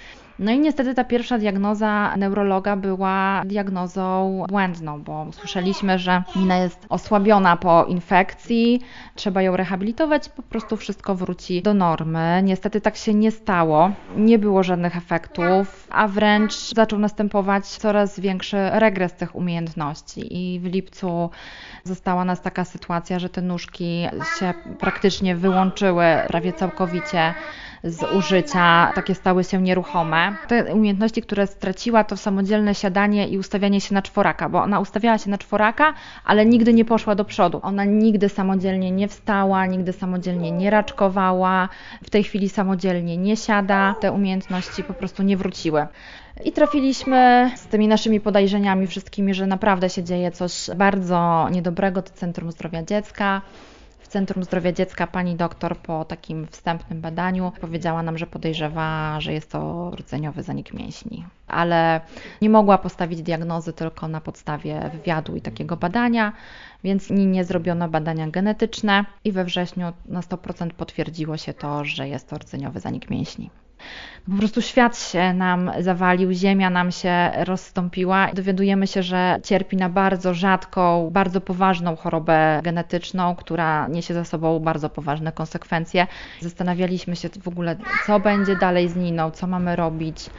No 0.41 0.53
i 0.53 0.59
niestety 0.59 0.95
ta 0.95 1.05
pierwsza 1.05 1.39
diagnoza 1.39 2.17
neurologa 2.17 2.77
była 2.77 3.43
diagnozą 3.45 4.45
błędną, 4.49 5.03
bo 5.03 5.27
usłyszeliśmy, 5.29 5.99
że 5.99 6.23
Nina 6.37 6.57
jest 6.57 6.87
osłabiona 6.89 7.57
po 7.57 7.85
infekcji, 7.85 8.81
trzeba 9.15 9.43
ją 9.43 9.57
rehabilitować, 9.57 10.29
po 10.29 10.43
prostu 10.43 10.77
wszystko 10.77 11.15
wróci 11.15 11.63
do 11.63 11.75
normy. 11.75 12.41
Niestety 12.45 12.81
tak 12.81 12.97
się 12.97 13.15
nie 13.15 13.31
stało, 13.31 13.91
nie 14.17 14.39
było 14.39 14.63
żadnych 14.63 14.97
efektów, 14.97 15.87
a 15.91 16.09
wręcz 16.09 16.55
zaczął 16.75 16.99
następować 16.99 17.67
coraz 17.67 18.21
większy 18.21 18.57
regres 18.71 19.13
tych 19.13 19.37
umiejętności 19.37 20.37
i 20.37 20.61
w 20.61 20.65
lipcu 20.65 21.31
została 21.85 22.25
nas 22.25 22.43
taka 22.43 22.65
sytuacja, 22.65 23.19
że 23.19 23.29
te 23.29 23.43
nóżki 23.43 24.07
się 24.39 24.55
praktycznie 24.79 25.37
wyłączyły 25.37 26.05
prawie 26.29 26.53
całkowicie 26.53 27.35
z 27.85 28.13
użycia, 28.13 28.93
takie 28.95 29.15
stały 29.15 29.45
się 29.45 29.63
nieruchome. 29.63 30.37
Te 30.49 30.75
umiejętności, 30.75 31.23
które 31.23 31.47
straciła, 31.47 32.05
to 32.05 32.17
samodzielne 32.17 32.75
siadanie 32.75 33.29
i 33.29 33.39
ustawianie 33.39 33.81
się 33.81 33.95
na 33.95 34.03
czworaka, 34.03 34.49
bo 34.49 34.63
ona 34.63 34.81
ustawiała 34.81 35.19
się 35.19 35.31
na 35.31 35.39
czworaka, 35.39 35.95
ale 36.25 36.47
nigdy 36.47 36.75
nie 36.75 36.85
poszła 36.85 37.15
do 37.15 37.25
przodu. 37.25 37.61
Ona 37.63 37.85
nigdy 37.85 38.29
samodzielnie 38.29 38.91
nie 38.91 39.09
wstała, 39.09 39.67
nigdy 39.67 39.93
samodzielnie 39.93 40.53
nie 40.53 40.71
raczkowała, 40.71 41.69
w 42.05 42.11
tej 42.11 42.25
chwili 42.25 42.49
samodzielnie 42.49 43.17
nie 43.17 43.37
siada. 43.37 43.95
Te 44.01 44.13
umiejętności 44.13 44.85
po 44.85 44.95
prostu 44.95 45.23
nie 45.23 45.37
wróciły. 45.37 45.87
I 46.45 46.53
trafiliśmy 46.53 47.51
z 47.57 47.67
tymi 47.67 47.89
naszymi 47.89 48.21
podejrzeniami 48.21 48.87
wszystkimi, 48.87 49.35
że 49.35 49.47
naprawdę 49.47 49.91
się 49.91 50.05
dzieje 50.05 50.31
coś 50.31 50.71
bardzo 50.77 51.49
niedobrego 51.51 52.03
do 52.03 52.11
Centrum 52.11 52.53
Zdrowia 52.53 52.83
Dziecka. 52.83 53.43
Centrum 54.11 54.45
Zdrowia 54.45 54.73
Dziecka 54.73 55.07
pani 55.07 55.37
doktor 55.37 55.77
po 55.77 56.05
takim 56.05 56.47
wstępnym 56.47 57.01
badaniu 57.01 57.53
powiedziała 57.61 58.03
nam, 58.03 58.19
że 58.19 58.27
podejrzewa, 58.27 59.21
że 59.21 59.33
jest 59.33 59.51
to 59.51 59.91
rdzeniowy 59.91 60.43
zanik 60.43 60.73
mięśni. 60.73 61.25
Ale 61.47 62.01
nie 62.43 62.51
mogła 62.51 62.79
postawić 62.79 63.23
diagnozy 63.23 63.73
tylko 63.73 64.09
na 64.09 64.21
podstawie 64.21 64.91
wywiadu 64.93 65.37
i 65.37 65.41
takiego 65.41 65.77
badania, 65.77 66.33
więc 66.85 67.11
nie 67.11 67.45
zrobiono 67.45 67.89
badania 67.89 68.31
genetyczne 68.31 69.05
i 69.25 69.33
we 69.33 69.45
wrześniu 69.45 69.93
na 70.07 70.21
100% 70.21 70.71
potwierdziło 70.71 71.37
się 71.37 71.55
to, 71.55 71.85
że 71.85 72.09
jest 72.09 72.29
to 72.29 72.39
rdzeniowy 72.39 72.81
zanik 72.81 73.11
mięśni. 73.11 73.51
Po 74.31 74.37
prostu 74.37 74.63
świat 74.63 74.99
się 74.99 75.33
nam 75.35 75.71
zawalił, 75.81 76.33
ziemia 76.33 76.71
nam 76.71 76.93
się 76.93 77.31
rozstąpiła. 77.45 78.29
Dowiadujemy 78.35 78.87
się, 78.87 79.03
że 79.03 79.41
cierpi 79.45 79.77
na 79.77 79.89
bardzo 79.89 80.35
rzadką, 80.35 81.11
bardzo 81.13 81.41
poważną 81.41 81.97
chorobę 81.97 82.61
genetyczną, 82.65 83.37
która 83.37 83.89
niesie 83.89 84.15
za 84.15 84.25
sobą 84.25 84.59
bardzo 84.61 84.91
poważne 84.91 85.33
konsekwencje. 85.33 86.07
Zastanawialiśmy 86.41 87.17
się 87.17 87.29
w 87.43 87.49
ogóle, 87.49 87.77
co 88.01 88.21
będzie 88.21 88.57
dalej 88.57 88.89
z 88.89 88.97
Niną, 88.97 89.31
co 89.31 89.47
mamy 89.47 89.77
robić. 89.77 90.31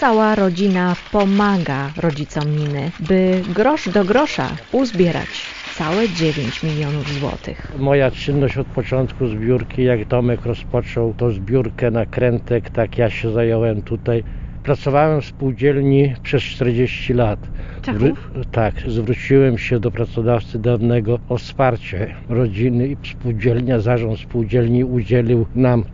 Cała 0.00 0.34
rodzina 0.34 0.96
pomaga 1.12 1.90
rodzicom 1.96 2.56
Niny, 2.56 2.90
by 3.00 3.42
grosz 3.54 3.88
do 3.88 4.04
grosza 4.04 4.48
uzbierać 4.72 5.28
całe 5.74 6.08
9 6.08 6.62
milionów 6.62 7.08
złotych. 7.20 7.72
Moja 7.78 8.10
czynność 8.10 8.58
od 8.58 8.66
początku 8.66 9.26
zbiórki, 9.26 9.84
jak 9.84 10.04
Tomek 10.08 10.46
rozpoczął 10.46 11.14
tą 11.14 11.30
zbiórkę 11.30 11.90
nakrętek, 11.90 12.70
tak 12.70 12.98
ja 12.98 13.10
się 13.10 13.32
zająłem 13.32 13.82
tutaj. 13.82 14.24
Pracowałem 14.62 15.20
w 15.20 15.24
spółdzielni 15.24 16.14
przez 16.22 16.42
40 16.42 17.12
lat. 17.12 17.50
Czechów? 17.82 18.30
tak, 18.50 18.74
zwróciłem 18.86 19.58
się 19.58 19.80
do 19.80 19.90
pracodawcy 19.90 20.58
dawnego 20.58 21.18
o 21.28 21.38
wsparcie 21.38 22.14
rodziny 22.28 22.86
i 22.86 22.96
spółdzielnia, 23.06 23.80
zarząd 23.80 24.18
spółdzielni 24.18 24.84
udzielił 24.84 25.46
nam 25.54 25.84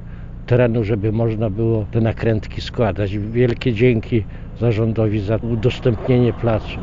terenu, 0.47 0.85
żeby 0.85 1.13
można 1.13 1.51
było 1.51 1.87
te 1.91 2.01
nakrętki 2.01 2.61
składać. 2.61 3.19
Wielkie 3.19 3.73
dzięki 3.73 4.25
zarządowi 4.61 5.21
za 5.21 5.37
udostępnienie 5.37 6.33
placu. 6.33 6.79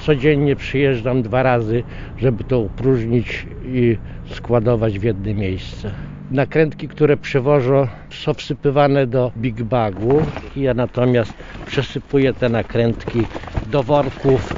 Codziennie 0.00 0.56
przyjeżdżam 0.56 1.22
dwa 1.22 1.42
razy, 1.42 1.82
żeby 2.18 2.44
to 2.44 2.60
opróżnić 2.60 3.46
i 3.66 3.96
składować 4.30 4.98
w 4.98 5.02
jedno 5.02 5.34
miejsce. 5.34 5.90
Nakrętki, 6.30 6.88
które 6.88 7.16
przewożą, 7.16 7.86
są 8.10 8.34
wsypywane 8.34 9.06
do 9.06 9.32
big 9.36 9.62
bagu. 9.62 10.22
Ja 10.56 10.74
natomiast 10.74 11.32
przesypuję 11.66 12.32
te 12.34 12.48
nakrętki 12.48 13.22
do 13.66 13.82
worków 13.82 14.52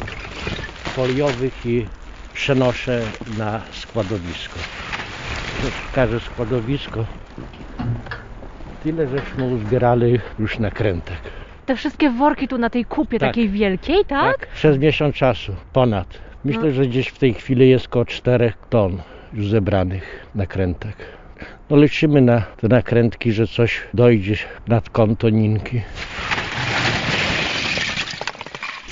foliowych 0.84 1.66
i 1.66 1.86
przenoszę 2.34 3.02
na 3.38 3.60
składowisko. 3.72 4.58
Pokażę 5.90 6.20
składowisko. 6.20 7.04
Tyle 8.86 9.06
żeśmy 9.08 9.44
uzbierali 9.44 10.18
już 10.38 10.58
nakrętek. 10.58 11.16
Te 11.66 11.76
wszystkie 11.76 12.10
worki 12.10 12.48
tu 12.48 12.58
na 12.58 12.70
tej 12.70 12.84
kupie 12.84 13.18
Tak. 13.18 13.28
takiej 13.28 13.48
wielkiej, 13.48 14.04
tak? 14.04 14.46
Przez 14.54 14.78
miesiąc 14.78 15.16
czasu, 15.16 15.52
ponad. 15.72 16.18
Myślę, 16.44 16.62
No. 16.64 16.70
że 16.70 16.86
gdzieś 16.86 17.08
w 17.08 17.18
tej 17.18 17.34
chwili 17.34 17.68
jest 17.70 17.86
około 17.86 18.04
4 18.04 18.52
ton 18.70 19.02
już 19.32 19.48
zebranych 19.48 20.26
nakrętek. 20.34 20.96
No 21.70 21.76
liczymy 21.76 22.20
na 22.20 22.40
te 22.40 22.68
nakrętki, 22.68 23.32
że 23.32 23.46
coś 23.46 23.80
dojdzie 23.94 24.36
nad 24.68 24.90
konto 24.90 25.30
Ninki. 25.30 25.80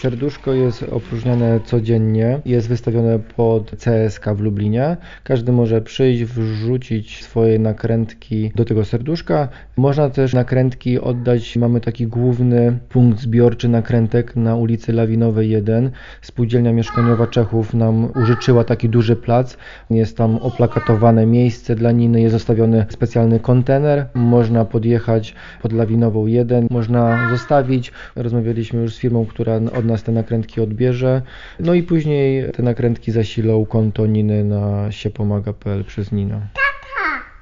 Serduszko 0.04 0.52
jest 0.52 0.82
opróżniane 0.92 1.60
codziennie, 1.64 2.40
jest 2.44 2.68
wystawione 2.68 3.18
pod 3.18 3.70
CSK 3.70 4.28
w 4.34 4.40
Lublinie. 4.40 4.96
Każdy 5.22 5.52
może 5.52 5.80
przyjść, 5.80 6.24
wrzucić 6.24 7.24
swoje 7.24 7.58
nakrętki 7.58 8.52
do 8.54 8.64
tego 8.64 8.84
serduszka. 8.84 9.48
Można 9.76 10.10
też 10.10 10.34
nakrętki 10.34 11.00
oddać, 11.00 11.56
mamy 11.56 11.80
taki 11.80 12.06
główny 12.06 12.78
punkt 12.88 13.20
zbiorczy 13.20 13.68
nakrętek 13.68 14.36
na 14.36 14.56
ulicy 14.56 14.92
Lawinowej 14.92 15.50
1. 15.50 15.90
Spółdzielnia 16.22 16.72
Mieszkaniowa 16.72 17.26
Czechów 17.26 17.74
nam 17.74 18.08
użyczyła 18.22 18.64
taki 18.64 18.88
duży 18.88 19.16
plac. 19.16 19.56
Jest 19.90 20.16
tam 20.16 20.36
oplakatowane 20.36 21.26
miejsce 21.26 21.74
dla 21.74 21.92
Niny, 21.92 22.20
jest 22.20 22.32
zostawiony 22.32 22.86
specjalny 22.88 23.40
kontener. 23.40 24.06
Można 24.14 24.64
podjechać 24.64 25.34
pod 25.62 25.72
Lawinową 25.72 26.26
1, 26.26 26.66
można 26.70 27.30
zostawić. 27.30 27.92
Rozmawialiśmy 28.16 28.80
już 28.80 28.94
z 28.94 28.98
firmą, 28.98 29.26
która 29.26 29.56
od 29.56 29.84
nas 29.84 29.93
te 30.02 30.12
nakrętki 30.12 30.60
odbierze. 30.60 31.22
No 31.60 31.74
i 31.74 31.82
później 31.82 32.52
te 32.52 32.62
nakrętki 32.62 33.12
zasilą 33.12 33.66
konto 33.66 34.06
Niny 34.06 34.44
na 34.44 34.92
siepomaga.pl 34.92 35.84
przez 35.84 36.12
Ninę. 36.12 36.40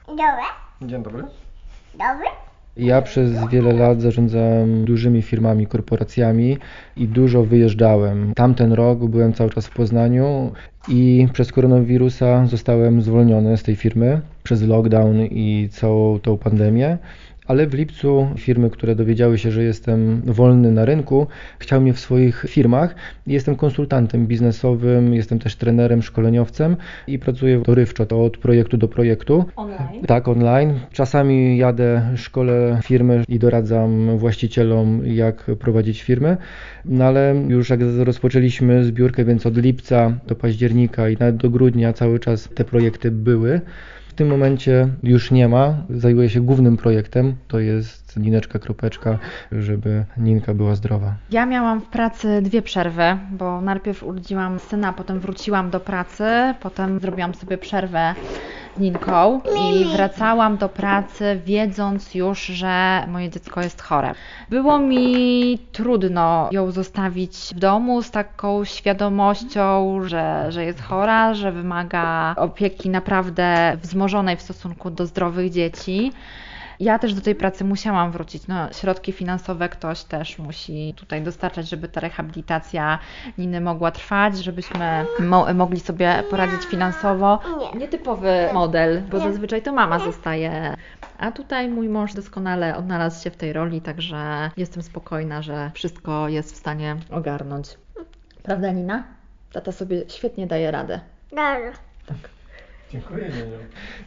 Dobry? 0.08 0.90
Dzień 0.90 1.02
dobry. 1.02 1.22
Dobry? 1.92 2.26
Ja 2.76 3.02
przez 3.02 3.48
wiele 3.48 3.72
lat 3.72 4.00
zarządzałem 4.00 4.84
dużymi 4.84 5.22
firmami, 5.22 5.66
korporacjami 5.66 6.58
i 6.96 7.08
dużo 7.08 7.44
wyjeżdżałem. 7.44 8.34
Tamten 8.34 8.72
rok 8.72 8.98
byłem 8.98 9.32
cały 9.32 9.50
czas 9.50 9.66
w 9.66 9.74
Poznaniu 9.74 10.52
i 10.88 11.28
przez 11.32 11.52
koronawirusa 11.52 12.46
zostałem 12.46 13.02
zwolniony 13.02 13.56
z 13.56 13.62
tej 13.62 13.76
firmy 13.76 14.20
przez 14.42 14.62
lockdown 14.62 15.20
i 15.20 15.68
całą 15.72 16.18
tą 16.18 16.38
pandemię. 16.38 16.98
Ale 17.52 17.66
w 17.66 17.74
lipcu 17.74 18.28
firmy, 18.38 18.70
które 18.70 18.94
dowiedziały 18.94 19.38
się, 19.38 19.50
że 19.50 19.62
jestem 19.62 20.22
wolny 20.24 20.70
na 20.70 20.84
rynku, 20.84 21.26
chciały 21.58 21.82
mnie 21.82 21.92
w 21.92 22.00
swoich 22.00 22.44
firmach. 22.48 22.94
Jestem 23.26 23.56
konsultantem 23.56 24.26
biznesowym, 24.26 25.14
jestem 25.14 25.38
też 25.38 25.56
trenerem, 25.56 26.02
szkoleniowcem 26.02 26.76
i 27.06 27.18
pracuję 27.18 27.62
dorywczo 27.66 28.06
to 28.06 28.24
od 28.24 28.36
projektu 28.36 28.76
do 28.76 28.88
projektu. 28.88 29.44
Online? 29.56 30.02
Tak, 30.06 30.28
online. 30.28 30.74
Czasami 30.92 31.58
jadę, 31.58 32.02
szkole 32.16 32.80
firmy 32.82 33.24
i 33.28 33.38
doradzam 33.38 34.18
właścicielom, 34.18 35.06
jak 35.06 35.44
prowadzić 35.58 36.02
firmy. 36.02 36.36
No 36.84 37.04
ale 37.04 37.34
już 37.48 37.70
jak 37.70 37.80
rozpoczęliśmy 37.98 38.84
zbiórkę, 38.84 39.24
więc 39.24 39.46
od 39.46 39.56
lipca 39.56 40.12
do 40.26 40.34
października 40.34 41.08
i 41.08 41.16
nawet 41.16 41.36
do 41.36 41.50
grudnia 41.50 41.92
cały 41.92 42.18
czas 42.18 42.48
te 42.54 42.64
projekty 42.64 43.10
były. 43.10 43.60
W 44.12 44.14
tym 44.14 44.28
momencie 44.28 44.88
już 45.02 45.30
nie 45.30 45.48
ma. 45.48 45.74
Zajmuję 45.90 46.30
się 46.30 46.40
głównym 46.40 46.76
projektem, 46.76 47.34
to 47.48 47.60
jest 47.60 48.16
Nineczka 48.16 48.58
Kropeczka, 48.58 49.18
żeby 49.52 50.04
Ninka 50.16 50.54
była 50.54 50.74
zdrowa. 50.74 51.14
Ja 51.30 51.46
miałam 51.46 51.80
w 51.80 51.86
pracy 51.86 52.42
dwie 52.42 52.62
przerwy, 52.62 53.18
bo 53.30 53.60
najpierw 53.60 54.02
urodziłam 54.02 54.58
syna, 54.58 54.92
potem 54.92 55.20
wróciłam 55.20 55.70
do 55.70 55.80
pracy, 55.80 56.24
potem 56.60 57.00
zrobiłam 57.00 57.34
sobie 57.34 57.58
przerwę 57.58 58.14
z 58.76 58.80
Ninką 58.80 59.40
i 59.40 59.84
wracałam 59.84 60.56
do 60.56 60.68
pracy 60.68 61.40
wiedząc 61.44 62.14
już, 62.14 62.46
że 62.46 63.04
moje 63.08 63.30
dziecko 63.30 63.62
jest 63.62 63.82
chore. 63.82 64.14
Było 64.50 64.78
mi 64.78 65.58
trudno 65.72 66.48
ją 66.52 66.70
zostawić 66.70 67.36
w 67.54 67.58
domu 67.58 68.02
z 68.02 68.10
taką 68.10 68.64
świadomością, 68.64 69.98
że, 70.04 70.46
że 70.48 70.64
jest 70.64 70.82
chora, 70.82 71.34
że 71.34 71.52
wymaga 71.52 72.34
opieki 72.36 72.90
naprawdę 72.90 73.76
wzmożonej 73.82 74.36
w 74.36 74.42
stosunku 74.42 74.90
do 74.90 75.06
zdrowych 75.06 75.50
dzieci. 75.50 76.12
Ja 76.80 76.98
też 76.98 77.14
do 77.14 77.20
tej 77.20 77.34
pracy 77.34 77.64
musiałam 77.64 78.12
wrócić. 78.12 78.46
No, 78.48 78.72
środki 78.72 79.12
finansowe 79.12 79.68
ktoś 79.68 80.04
też 80.04 80.38
musi 80.38 80.94
tutaj 80.96 81.22
dostarczać, 81.22 81.68
żeby 81.68 81.88
ta 81.88 82.00
rehabilitacja 82.00 82.98
Niny 83.38 83.60
mogła 83.60 83.90
trwać, 83.90 84.38
żebyśmy 84.38 85.06
mo- 85.20 85.54
mogli 85.54 85.80
sobie 85.80 86.22
poradzić 86.30 86.62
finansowo. 86.62 87.40
Nietypowy 87.74 88.48
model, 88.54 89.02
bo 89.10 89.18
zazwyczaj 89.20 89.62
to 89.62 89.72
mama 89.72 89.98
zostaje. 89.98 90.76
A 91.18 91.32
tutaj 91.32 91.68
mój 91.68 91.88
mąż 91.88 92.14
doskonale 92.14 92.76
odnalazł 92.76 93.24
się 93.24 93.30
w 93.30 93.36
tej 93.36 93.52
roli, 93.52 93.80
także 93.80 94.50
jestem 94.56 94.82
spokojna, 94.82 95.42
że 95.42 95.70
wszystko 95.74 96.28
jest 96.28 96.52
w 96.54 96.56
stanie 96.56 96.96
ogarnąć. 97.10 97.68
Prawda, 98.42 98.70
Nina? 98.72 99.04
Tata 99.52 99.72
sobie 99.72 100.02
świetnie 100.08 100.46
daje 100.46 100.70
radę. 100.70 101.00
Dobrze. 101.30 101.72
Dziękuję, 102.90 103.30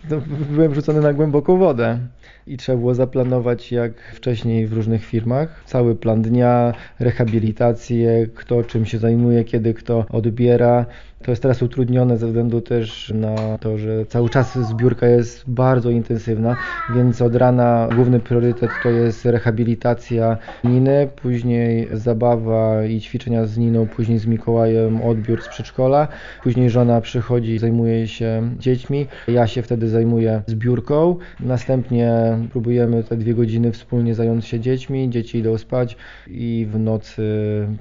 to 0.09 0.15
Byłem 0.49 0.71
wrzucony 0.71 1.01
na 1.01 1.13
głęboką 1.13 1.57
wodę 1.57 1.99
i 2.47 2.57
trzeba 2.57 2.77
było 2.77 2.95
zaplanować 2.95 3.71
jak 3.71 3.91
wcześniej 4.15 4.67
w 4.67 4.73
różnych 4.73 5.05
firmach. 5.05 5.63
Cały 5.65 5.95
plan 5.95 6.21
dnia, 6.21 6.73
rehabilitację, 6.99 8.27
kto 8.35 8.63
czym 8.63 8.85
się 8.85 8.97
zajmuje, 8.97 9.43
kiedy 9.43 9.73
kto 9.73 10.05
odbiera. 10.09 10.85
To 11.23 11.31
jest 11.31 11.41
teraz 11.41 11.61
utrudnione 11.61 12.17
ze 12.17 12.27
względu 12.27 12.61
też 12.61 13.13
na 13.15 13.57
to, 13.57 13.77
że 13.77 14.05
cały 14.05 14.29
czas 14.29 14.59
zbiórka 14.59 15.07
jest 15.07 15.43
bardzo 15.49 15.89
intensywna, 15.89 16.55
więc 16.89 17.21
od 17.21 17.35
rana 17.35 17.89
główny 17.91 18.19
priorytet 18.19 18.79
to 18.79 18.89
jest 18.89 19.25
rehabilitacja 19.25 20.37
Niny, 20.63 21.09
później 21.15 21.87
zabawa 21.93 22.85
i 22.85 23.01
ćwiczenia 23.01 23.45
z 23.45 23.57
Niną, 23.57 23.87
później 23.87 24.19
z 24.19 24.25
Mikołajem 24.25 25.01
odbiór 25.01 25.41
z 25.41 25.47
przedszkola, 25.47 26.07
później 26.43 26.69
żona 26.69 27.01
przychodzi, 27.01 27.57
zajmuje 27.57 28.07
się 28.07 28.49
dziećmi, 28.59 29.07
ja 29.27 29.47
się 29.47 29.61
wtedy 29.61 29.89
zajmuję 29.89 30.41
zbiórką, 30.47 31.17
następnie 31.39 32.37
próbujemy 32.51 33.03
te 33.03 33.17
dwie 33.17 33.33
godziny 33.33 33.71
wspólnie 33.71 34.15
zająć 34.15 34.45
się 34.45 34.59
dziećmi, 34.59 35.09
dzieci 35.09 35.37
idą 35.37 35.57
spać 35.57 35.97
i 36.27 36.67
w 36.69 36.79
nocy 36.79 37.23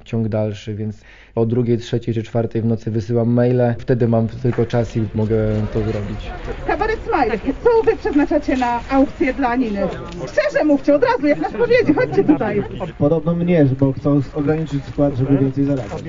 ciąg 0.03 0.27
dalszy, 0.27 0.75
więc 0.75 1.01
o 1.35 1.45
drugiej, 1.45 1.77
trzeciej 1.77 2.13
czy 2.13 2.23
czwartej 2.23 2.61
w 2.61 2.65
nocy 2.65 2.91
wysyłam 2.91 3.29
maile, 3.29 3.75
wtedy 3.79 4.07
mam 4.07 4.27
tylko 4.27 4.65
czas 4.65 4.97
i 4.97 5.03
mogę 5.15 5.35
to 5.73 5.79
zrobić. 5.79 6.31
Kabaret 6.67 6.99
Smile, 6.99 7.53
co 7.63 7.83
wy 7.83 7.97
przeznaczacie 7.97 8.57
na 8.57 8.79
aukcję 8.91 9.33
dla 9.33 9.55
Niny? 9.55 9.87
Szczerze 10.27 10.65
mówcie, 10.65 10.95
od 10.95 11.03
razu, 11.03 11.27
jak 11.27 11.39
na 11.39 11.49
spowiedzi, 11.49 11.93
chodźcie 11.93 12.23
tutaj. 12.23 12.63
Podobno 12.97 13.35
mnie, 13.35 13.65
bo 13.79 13.93
chcą 13.93 14.21
ograniczyć 14.33 14.85
skład, 14.85 15.15
żeby 15.15 15.37
więcej 15.37 15.65
zarabiać. 15.65 16.03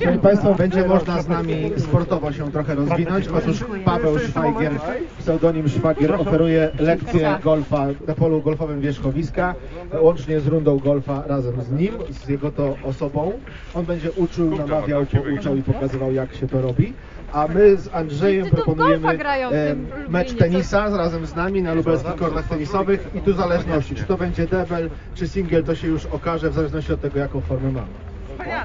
Szanowni 0.00 0.20
Państwo, 0.22 0.54
będzie 0.54 0.88
można 0.88 1.22
z 1.22 1.28
nami 1.28 1.72
sportowo 1.76 2.32
się 2.32 2.52
trochę 2.52 2.74
rozwinąć. 2.74 3.28
Otóż 3.28 3.64
Paweł 3.84 4.18
Szwajgier, 4.18 4.72
pseudonim 5.18 5.68
Szwagier, 5.68 6.12
oferuje 6.14 6.70
lekcje 6.78 7.38
golfa 7.44 7.86
na 8.06 8.14
polu 8.14 8.42
golfowym 8.42 8.80
wierzchowiska, 8.80 9.54
łącznie 10.00 10.40
z 10.40 10.46
rundą 10.46 10.78
golfa 10.78 11.22
razem 11.26 11.62
z 11.62 11.72
nim, 11.72 11.94
z 12.10 12.28
jego 12.28 12.50
to 12.50 12.76
osobą. 12.84 13.32
On 13.74 13.84
będzie 13.84 14.10
uczył, 14.20 14.56
namawiał, 14.56 15.06
pouczał 15.06 15.56
i 15.56 15.62
pokazywał, 15.62 16.12
jak 16.12 16.34
się 16.34 16.48
to 16.48 16.62
robi. 16.62 16.92
A 17.32 17.46
my 17.48 17.76
z 17.76 17.94
Andrzejem 17.94 18.50
proponujemy 18.50 19.08
e, 19.08 19.76
mecz 20.08 20.32
tenisa 20.36 20.96
razem 20.96 21.26
z 21.26 21.34
nami 21.34 21.62
na 21.62 21.74
lubelskich 21.74 22.14
kortach 22.14 22.48
tenisowych 22.48 23.08
i 23.14 23.20
tu 23.20 23.32
zależności, 23.32 23.94
czy 23.94 24.04
to 24.04 24.16
będzie 24.16 24.46
debel, 24.46 24.90
czy 25.14 25.28
singiel, 25.28 25.64
to 25.64 25.74
się 25.74 25.88
już 25.88 26.06
okaże 26.06 26.50
w 26.50 26.54
zależności 26.54 26.92
od 26.92 27.00
tego, 27.00 27.18
jaką 27.18 27.40
formę 27.40 27.72
mamy. 27.72 27.88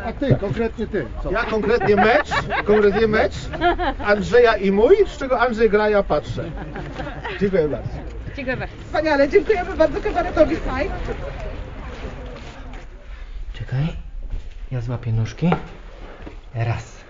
A 0.05 0.13
ty, 0.13 0.35
konkretnie 0.35 0.87
ty. 0.87 1.05
Co? 1.23 1.31
Ja 1.31 1.43
konkretnie 1.43 1.95
mecz, 1.95 2.29
konkretnie 2.65 3.07
mecz 3.07 3.33
Andrzeja 4.05 4.57
i 4.57 4.71
mój, 4.71 4.95
z 5.07 5.17
czego 5.17 5.39
Andrzej 5.39 5.69
gra, 5.69 5.89
ja 5.89 6.03
patrzę. 6.03 6.43
Dziękuję 7.39 7.67
bardzo. 7.67 7.89
Dziękuję 8.35 8.57
bardzo. 8.57 8.75
Wspaniale, 8.85 9.29
dziękujemy 9.29 9.73
bardzo 9.77 10.01
kabaretowi 10.01 10.55
Smile. 10.55 10.91
Czekaj. 13.53 14.04
Ja 14.71 14.81
złapię 14.81 15.11
nóżki. 15.11 15.49
Raz. 16.55 17.05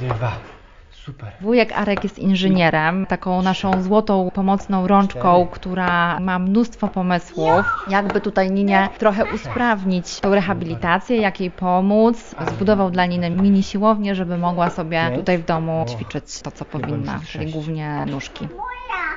Dwa. 0.00 0.59
Super. 1.04 1.32
Wujek 1.40 1.72
Arek 1.72 2.04
jest 2.04 2.18
inżynierem, 2.18 3.06
taką 3.06 3.42
naszą 3.42 3.82
złotą 3.82 4.30
pomocną 4.34 4.86
rączką, 4.86 5.46
która 5.50 6.20
ma 6.20 6.38
mnóstwo 6.38 6.88
pomysłów, 6.88 7.86
jakby 7.88 8.20
tutaj 8.20 8.50
Ninie 8.50 8.88
trochę 8.98 9.24
usprawnić 9.34 10.20
tą 10.20 10.34
rehabilitację, 10.34 11.16
jak 11.16 11.40
jej 11.40 11.50
pomóc. 11.50 12.34
Zbudował 12.48 12.90
dla 12.90 13.06
Niny 13.06 13.30
mini 13.30 13.62
siłownię, 13.62 14.14
żeby 14.14 14.38
mogła 14.38 14.70
sobie 14.70 15.10
tutaj 15.14 15.38
w 15.38 15.44
domu 15.44 15.84
ćwiczyć 15.88 16.40
to, 16.42 16.50
co 16.50 16.64
powinna, 16.64 17.20
czyli 17.26 17.52
głównie 17.52 18.04
nóżki. 18.06 18.48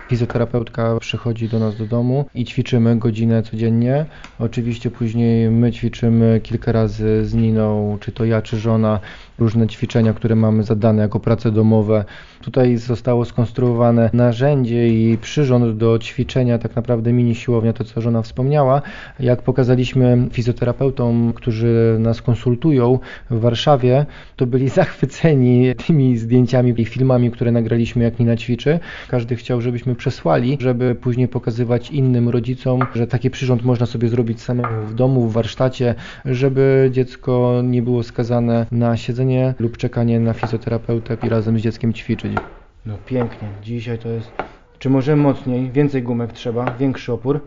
Fizjoterapeutka 0.09 0.97
przychodzi 0.99 1.49
do 1.49 1.59
nas 1.59 1.77
do 1.77 1.85
domu 1.85 2.25
i 2.35 2.45
ćwiczymy 2.45 2.95
godzinę 2.95 3.43
codziennie. 3.43 4.05
Oczywiście 4.39 4.91
później 4.91 5.49
my 5.49 5.71
ćwiczymy 5.71 6.39
kilka 6.43 6.71
razy 6.71 7.25
z 7.25 7.33
Niną, 7.33 7.97
czy 8.01 8.11
to 8.11 8.25
ja, 8.25 8.41
czy 8.41 8.59
żona, 8.59 8.99
różne 9.39 9.67
ćwiczenia, 9.67 10.13
które 10.13 10.35
mamy 10.35 10.63
zadane 10.63 11.01
jako 11.01 11.19
prace 11.19 11.51
domowe. 11.51 12.05
Tutaj 12.41 12.77
zostało 12.77 13.25
skonstruowane 13.25 14.09
narzędzie 14.13 14.87
i 14.89 15.17
przyrząd 15.17 15.77
do 15.77 15.99
ćwiczenia, 15.99 16.57
tak 16.57 16.75
naprawdę 16.75 17.13
mini 17.13 17.35
siłownia, 17.35 17.73
to 17.73 17.83
co 17.83 18.01
żona 18.01 18.21
wspomniała. 18.21 18.81
Jak 19.19 19.41
pokazaliśmy 19.41 20.27
fizjoterapeutom, 20.31 21.33
którzy 21.33 21.97
nas 21.99 22.21
konsultują 22.21 22.99
w 23.29 23.39
Warszawie, 23.39 24.05
to 24.35 24.45
byli 24.45 24.69
zachwyceni 24.79 25.75
tymi 25.87 26.17
zdjęciami 26.17 26.73
i 26.77 26.85
filmami, 26.85 27.31
które 27.31 27.51
nagraliśmy, 27.51 28.03
jak 28.03 28.19
Nina 28.19 28.37
ćwiczy. 28.37 28.79
Każdy 29.07 29.35
chciał, 29.35 29.61
żebyśmy 29.61 29.95
przesłali, 29.95 30.57
żeby 30.61 30.95
później 30.95 31.27
pokazywać 31.27 31.91
innym 31.91 32.29
rodzicom, 32.29 32.79
że 32.95 33.07
taki 33.07 33.29
przyrząd 33.29 33.63
można 33.63 33.85
sobie 33.85 34.09
zrobić 34.09 34.41
samemu 34.41 34.85
w 34.87 34.93
domu, 34.93 35.27
w 35.27 35.33
warsztacie, 35.33 35.95
żeby 36.25 36.89
dziecko 36.91 37.61
nie 37.63 37.81
było 37.81 38.03
skazane 38.03 38.65
na 38.71 38.97
siedzenie 38.97 39.22
lub 39.59 39.77
czekanie 39.77 40.19
na 40.19 40.33
fizjoterapeutę 40.33 41.17
i 41.23 41.29
razem 41.29 41.59
z 41.59 41.61
dzieckiem 41.61 41.93
ćwiczyć. 41.93 42.37
No 42.85 42.97
pięknie, 43.05 43.47
dzisiaj 43.61 43.97
to 43.97 44.09
jest... 44.09 44.31
Czy 44.79 44.89
może 44.89 45.15
mocniej? 45.15 45.71
Więcej 45.71 46.03
gumek 46.03 46.33
trzeba? 46.33 46.65
Większy 46.71 47.13
opór? 47.13 47.41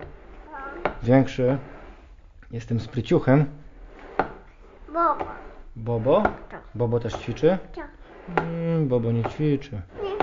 Większy? 1.03 1.59
Jestem 2.53 2.81
spryciuchem. 2.81 3.45
Bo. 4.93 5.01
Bobo? 5.77 6.23
Bobo 6.75 7.01
też 7.01 7.13
ćwiczy? 7.13 7.59
Tak. 7.75 7.89
Mm, 8.37 8.89
Bobo 8.89 9.13
nie 9.13 9.25
ćwiczy. 9.25 9.81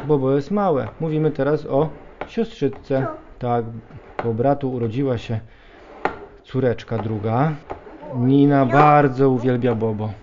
Bobo 0.08 0.36
jest 0.36 0.52
małe. 0.52 0.88
Mówimy 1.00 1.32
teraz 1.32 1.66
o 1.66 1.90
siostrzyce. 2.28 3.08
Tak, 3.40 3.66
po 4.18 4.34
bratu 4.34 4.72
urodziła 4.72 5.18
się 5.18 5.40
córeczka 6.44 6.98
druga. 6.98 7.52
Nina 8.16 8.66
bardzo 8.66 9.30
uwielbia 9.30 9.76
Bobo. 9.76 10.23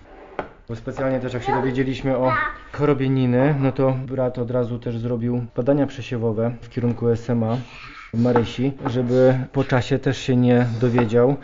Bo 0.71 0.75
specjalnie 0.75 1.19
też 1.19 1.33
jak 1.33 1.43
się 1.43 1.53
dowiedzieliśmy 1.53 2.17
o 2.17 2.33
chorobie 2.71 3.09
Niny, 3.09 3.55
no 3.59 3.71
to 3.71 3.97
brat 4.07 4.39
od 4.39 4.51
razu 4.51 4.79
też 4.79 4.97
zrobił 4.97 5.45
badania 5.55 5.87
przesiewowe 5.87 6.51
w 6.61 6.69
kierunku 6.69 7.15
SMA 7.15 7.57
Marysi, 8.13 8.71
żeby 8.85 9.33
po 9.51 9.63
czasie 9.63 9.99
też 9.99 10.17
się 10.17 10.35
nie 10.35 10.65
dowiedział 10.81 11.35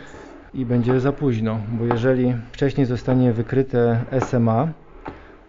i 0.54 0.64
będzie 0.64 1.00
za 1.00 1.12
późno, 1.12 1.60
bo 1.68 1.86
jeżeli 1.86 2.34
wcześniej 2.52 2.86
zostanie 2.86 3.32
wykryte 3.32 4.04
SMA, 4.20 4.68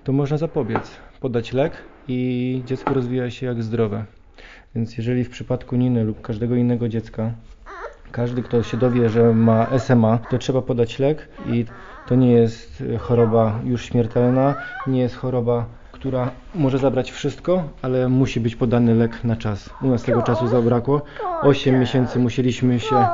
to 0.03 0.11
można 0.11 0.37
zapobiec, 0.37 0.91
podać 1.19 1.53
lek 1.53 1.73
i 2.07 2.61
dziecko 2.65 2.93
rozwija 2.93 3.31
się 3.31 3.45
jak 3.45 3.63
zdrowe. 3.63 4.05
Więc 4.75 4.97
jeżeli 4.97 5.23
w 5.23 5.29
przypadku 5.29 5.75
Niny 5.75 6.03
lub 6.03 6.21
każdego 6.21 6.55
innego 6.55 6.89
dziecka 6.89 7.31
każdy, 8.11 8.43
kto 8.43 8.63
się 8.63 8.77
dowie, 8.77 9.09
że 9.09 9.33
ma 9.33 9.67
SMA, 9.79 10.19
to 10.29 10.37
trzeba 10.37 10.61
podać 10.61 10.99
lek 10.99 11.27
i 11.47 11.65
to 12.09 12.15
nie 12.15 12.31
jest 12.31 12.83
choroba 12.99 13.59
już 13.63 13.85
śmiertelna, 13.85 14.55
nie 14.87 15.01
jest 15.01 15.15
choroba, 15.15 15.65
która 15.91 16.31
może 16.55 16.77
zabrać 16.77 17.11
wszystko, 17.11 17.63
ale 17.81 18.09
musi 18.09 18.39
być 18.39 18.55
podany 18.55 18.95
lek 18.95 19.23
na 19.23 19.35
czas. 19.35 19.69
U 19.81 19.87
nas 19.87 20.03
tego 20.03 20.21
czasu 20.21 20.47
zabrakło. 20.47 21.01
8 21.41 21.79
miesięcy 21.79 22.19
musieliśmy 22.19 22.79
się... 22.79 23.05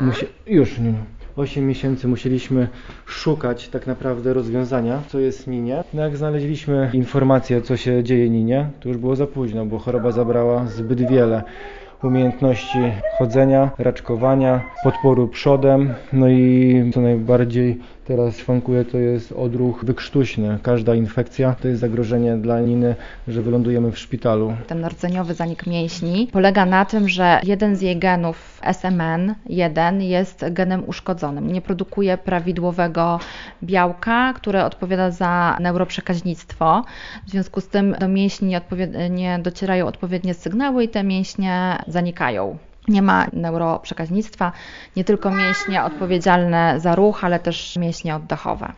Musi... 0.00 0.26
Już, 0.46 0.78
nie. 0.78 0.92
8 1.36 1.66
miesięcy 1.66 2.08
musieliśmy 2.08 2.68
szukać 3.06 3.68
tak 3.68 3.86
naprawdę 3.86 4.34
rozwiązania, 4.34 5.02
co 5.08 5.18
jest 5.18 5.46
Ninie. 5.46 5.84
No 5.94 6.02
jak 6.02 6.16
znaleźliśmy 6.16 6.90
informację, 6.92 7.62
co 7.62 7.76
się 7.76 8.04
dzieje 8.04 8.30
Ninie, 8.30 8.68
to 8.80 8.88
już 8.88 8.98
było 8.98 9.16
za 9.16 9.26
późno, 9.26 9.66
bo 9.66 9.78
choroba 9.78 10.12
zabrała 10.12 10.66
zbyt 10.66 11.08
wiele 11.08 11.42
umiejętności 12.02 12.78
chodzenia, 13.18 13.70
raczkowania, 13.78 14.60
podporu 14.84 15.28
przodem, 15.28 15.94
no 16.12 16.28
i 16.28 16.90
co 16.94 17.00
najbardziej 17.00 17.80
teraz 18.06 18.36
szwankuje 18.36 18.84
to 18.84 18.98
jest 18.98 19.32
odruch 19.32 19.84
wykrztuśny. 19.84 20.58
Każda 20.62 20.94
infekcja 20.94 21.54
to 21.62 21.68
jest 21.68 21.80
zagrożenie 21.80 22.36
dla 22.36 22.60
Niny, 22.60 22.94
że 23.28 23.42
wylądujemy 23.42 23.92
w 23.92 23.98
szpitalu. 23.98 24.56
Ten 24.66 24.86
rdzeniowy 24.86 25.34
zanik 25.34 25.66
mięśni 25.66 26.28
polega 26.32 26.66
na 26.66 26.84
tym, 26.84 27.08
że 27.08 27.40
jeden 27.42 27.76
z 27.76 27.82
jej 27.82 27.98
genów 27.98 28.60
SMN1 28.64 30.00
jest 30.00 30.44
genem 30.50 30.82
uszkodzonym. 30.86 31.52
Nie 31.52 31.60
produkuje 31.60 32.18
prawidłowego 32.18 33.20
białka, 33.62 34.32
które 34.32 34.64
odpowiada 34.64 35.10
za 35.10 35.56
neuroprzekaźnictwo. 35.60 36.84
W 37.26 37.30
związku 37.30 37.60
z 37.60 37.68
tym 37.68 37.96
do 38.00 38.08
mięśni 38.08 38.56
nie 39.10 39.38
docierają 39.38 39.86
odpowiednie 39.86 40.34
sygnały 40.34 40.84
i 40.84 40.88
te 40.88 41.04
mięśnie 41.04 41.78
zanikają. 41.86 42.58
Nie 42.88 43.02
ma 43.02 43.26
neuroprzekaźnictwa, 43.32 44.52
nie 44.96 45.04
tylko 45.04 45.30
mięśnie 45.30 45.84
odpowiedzialne 45.84 46.80
za 46.80 46.94
ruch, 46.94 47.24
ale 47.24 47.38
też 47.38 47.76
mięśnie 47.76 48.16
oddechowe. 48.16 48.72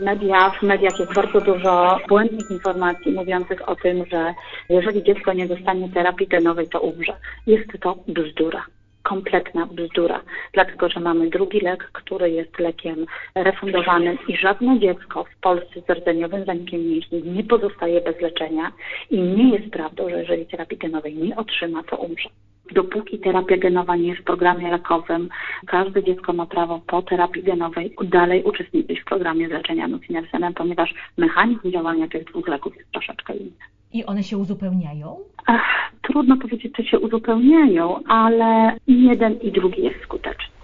Media, 0.00 0.50
w 0.50 0.62
mediach 0.62 0.98
jest 0.98 1.14
bardzo 1.14 1.40
dużo 1.40 1.98
błędnych 2.08 2.50
informacji 2.50 3.12
mówiących 3.12 3.68
o 3.68 3.76
tym, 3.76 4.06
że 4.06 4.34
jeżeli 4.68 5.02
dziecko 5.02 5.32
nie 5.32 5.48
dostanie 5.48 5.88
terapii 5.88 6.28
genowej, 6.28 6.68
to 6.68 6.80
umrze. 6.80 7.16
Jest 7.46 7.68
to 7.80 7.96
bzdura. 8.08 8.64
Kompletna 9.02 9.66
bzdura, 9.66 10.20
dlatego 10.52 10.88
że 10.88 11.00
mamy 11.00 11.30
drugi 11.30 11.60
lek, 11.60 11.90
który 11.92 12.30
jest 12.30 12.58
lekiem 12.58 13.06
refundowanym 13.34 14.18
i 14.28 14.36
żadne 14.36 14.78
dziecko 14.78 15.24
w 15.24 15.40
Polsce 15.40 15.80
z 15.80 15.90
rdzeniowym 15.90 16.44
zanikiem 16.44 16.80
mięśni 16.80 17.22
nie 17.22 17.44
pozostaje 17.44 18.00
bez 18.00 18.20
leczenia 18.20 18.72
i 19.10 19.20
nie 19.20 19.50
jest 19.50 19.70
prawdą, 19.70 20.10
że 20.10 20.16
jeżeli 20.16 20.46
terapii 20.46 20.78
genowej 20.78 21.16
nie 21.16 21.36
otrzyma, 21.36 21.82
to 21.82 21.96
umrze. 21.96 22.28
Dopóki 22.72 23.18
terapia 23.18 23.56
genowa 23.56 23.96
nie 23.96 24.08
jest 24.08 24.20
w 24.20 24.24
programie 24.24 24.70
lekowym, 24.70 25.28
każde 25.66 26.04
dziecko 26.04 26.32
ma 26.32 26.46
prawo 26.46 26.80
po 26.86 27.02
terapii 27.02 27.42
genowej 27.42 27.94
dalej 28.04 28.42
uczestniczyć 28.42 29.00
w 29.00 29.04
programie 29.04 29.48
leczenia 29.48 29.88
nusinersenem, 29.88 30.54
ponieważ 30.54 30.94
mechanizm 31.16 31.70
działania 31.70 32.08
tych 32.08 32.24
dwóch 32.24 32.48
leków 32.48 32.76
jest 32.76 32.92
troszeczkę 32.92 33.34
inny. 33.34 33.79
I 33.92 34.04
one 34.04 34.22
się 34.22 34.38
uzupełniają? 34.38 35.16
Ach, 35.46 35.92
trudno 36.02 36.36
powiedzieć, 36.36 36.72
czy 36.76 36.84
się 36.84 36.98
uzupełniają, 36.98 38.04
ale 38.04 38.76
jeden 38.86 39.40
i 39.40 39.52
drugi 39.52 39.82
jest 39.82 40.02
skuteczny. 40.02 40.59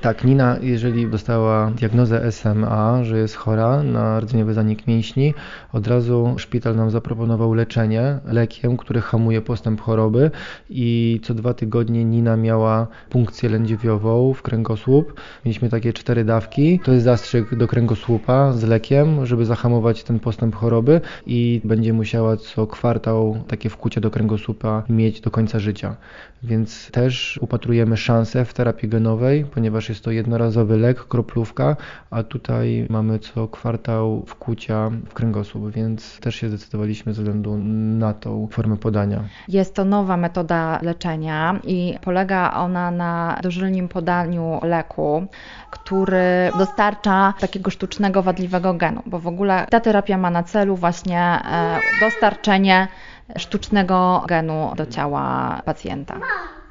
Tak, 0.00 0.24
Nina, 0.24 0.56
jeżeli 0.60 1.10
dostała 1.10 1.70
diagnozę 1.70 2.32
SMA, 2.32 3.04
że 3.04 3.18
jest 3.18 3.34
chora 3.34 3.82
na 3.82 4.20
rdzeniowy 4.20 4.54
zanik 4.54 4.86
mięśni, 4.86 5.34
od 5.72 5.86
razu 5.86 6.34
szpital 6.38 6.76
nam 6.76 6.90
zaproponował 6.90 7.54
leczenie 7.54 8.18
lekiem, 8.24 8.76
który 8.76 9.00
hamuje 9.00 9.42
postęp 9.42 9.80
choroby 9.80 10.30
i 10.70 11.20
co 11.24 11.34
dwa 11.34 11.54
tygodnie 11.54 12.04
Nina 12.04 12.36
miała 12.36 12.86
punkcję 13.10 13.48
lędźwiową 13.48 14.34
w 14.34 14.42
kręgosłup. 14.42 15.20
Mieliśmy 15.44 15.68
takie 15.70 15.92
cztery 15.92 16.24
dawki. 16.24 16.80
To 16.84 16.92
jest 16.92 17.04
zastrzyk 17.04 17.54
do 17.54 17.66
kręgosłupa 17.66 18.52
z 18.52 18.62
lekiem, 18.62 19.26
żeby 19.26 19.44
zahamować 19.44 20.04
ten 20.04 20.18
postęp 20.18 20.54
choroby 20.54 21.00
i 21.26 21.60
będzie 21.64 21.92
musiała 21.92 22.36
co 22.36 22.66
kwartał 22.66 23.44
takie 23.48 23.70
wkucie 23.70 24.00
do 24.00 24.10
kręgosłupa 24.10 24.82
mieć 24.88 25.20
do 25.20 25.30
końca 25.30 25.58
życia. 25.58 25.96
Więc 26.42 26.90
też 26.90 27.38
upatrujemy 27.42 27.96
szansę 27.96 28.44
w 28.44 28.54
terapii 28.54 28.88
genowej, 28.88 29.44
ponieważ 29.44 29.88
jest 29.88 29.95
to 30.00 30.10
jednorazowy 30.10 30.78
lek, 30.78 31.08
kroplówka, 31.08 31.76
a 32.10 32.22
tutaj 32.22 32.86
mamy 32.90 33.18
co 33.18 33.48
kwartał 33.48 34.24
wkucia 34.26 34.90
w 35.08 35.14
kręgosłup, 35.14 35.70
więc 35.70 36.20
też 36.20 36.34
się 36.34 36.48
zdecydowaliśmy 36.48 37.14
ze 37.14 37.22
względu 37.22 37.58
na 37.98 38.14
tą 38.14 38.48
formę 38.50 38.76
podania. 38.76 39.24
Jest 39.48 39.74
to 39.74 39.84
nowa 39.84 40.16
metoda 40.16 40.78
leczenia 40.82 41.60
i 41.64 41.98
polega 42.00 42.52
ona 42.54 42.90
na 42.90 43.38
dożylnym 43.42 43.88
podaniu 43.88 44.60
leku, 44.62 45.26
który 45.70 46.50
dostarcza 46.58 47.34
takiego 47.40 47.70
sztucznego 47.70 48.22
wadliwego 48.22 48.74
genu, 48.74 49.02
bo 49.06 49.18
w 49.18 49.26
ogóle 49.26 49.66
ta 49.70 49.80
terapia 49.80 50.18
ma 50.18 50.30
na 50.30 50.42
celu 50.42 50.76
właśnie 50.76 51.20
e, 51.20 51.80
dostarczenie 52.00 52.88
sztucznego 53.36 54.24
genu 54.28 54.72
do 54.76 54.86
ciała 54.86 55.60
pacjenta. 55.64 56.14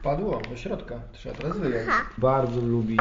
Padło 0.05 0.41
do 0.49 0.57
środka, 0.57 0.95
trzeba 1.13 1.35
teraz 1.35 1.57
wyjąć. 1.57 1.87
Bardzo 2.17 2.61
lubi 2.61 2.97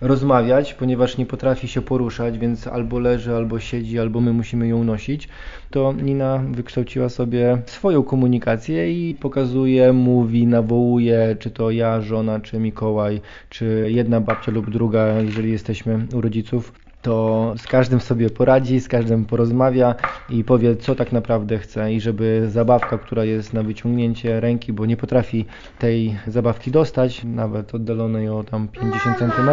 rozmawiać, 0.00 0.74
ponieważ 0.74 1.18
nie 1.18 1.26
potrafi 1.26 1.68
się 1.68 1.82
poruszać, 1.82 2.38
więc 2.38 2.66
albo 2.66 2.98
leży, 2.98 3.36
albo 3.36 3.60
siedzi, 3.60 3.98
albo 3.98 4.20
my 4.20 4.32
musimy 4.32 4.68
ją 4.68 4.84
nosić, 4.84 5.28
to 5.70 5.92
Nina 5.92 6.42
wykształciła 6.50 7.08
sobie 7.08 7.58
swoją 7.66 8.02
komunikację 8.02 8.92
i 8.92 9.14
pokazuje, 9.14 9.92
mówi, 9.92 10.46
nawołuje, 10.46 11.36
czy 11.38 11.50
to 11.50 11.70
ja, 11.70 12.00
żona, 12.00 12.40
czy 12.40 12.58
Mikołaj, 12.58 13.20
czy 13.50 13.86
jedna 13.88 14.20
babcia 14.20 14.52
lub 14.52 14.70
druga, 14.70 15.06
jeżeli 15.06 15.52
jesteśmy 15.52 16.06
u 16.14 16.20
rodziców, 16.20 16.72
to 17.02 17.54
z 17.56 17.66
każdym 17.66 18.00
sobie 18.00 18.30
poradzi, 18.30 18.80
z 18.80 18.88
każdym 18.88 19.24
porozmawia 19.24 19.94
i 20.30 20.44
powie, 20.44 20.76
co 20.76 20.94
tak 20.94 21.12
naprawdę 21.12 21.58
chce 21.58 21.92
i 21.92 22.00
żeby 22.00 22.48
zabawka, 22.50 22.98
która 22.98 23.24
jest 23.24 23.52
na 23.52 23.62
wyciągnięcie 23.62 24.40
ręki, 24.40 24.72
bo 24.72 24.86
nie 24.86 24.96
potrafi 24.96 25.46
tej 25.78 26.16
zabawki 26.26 26.70
dostać, 26.70 27.24
nawet 27.24 27.74
oddalonej 27.74 28.28
o 28.28 28.44
tam 28.44 28.68
50 28.68 29.18
cm, 29.18 29.50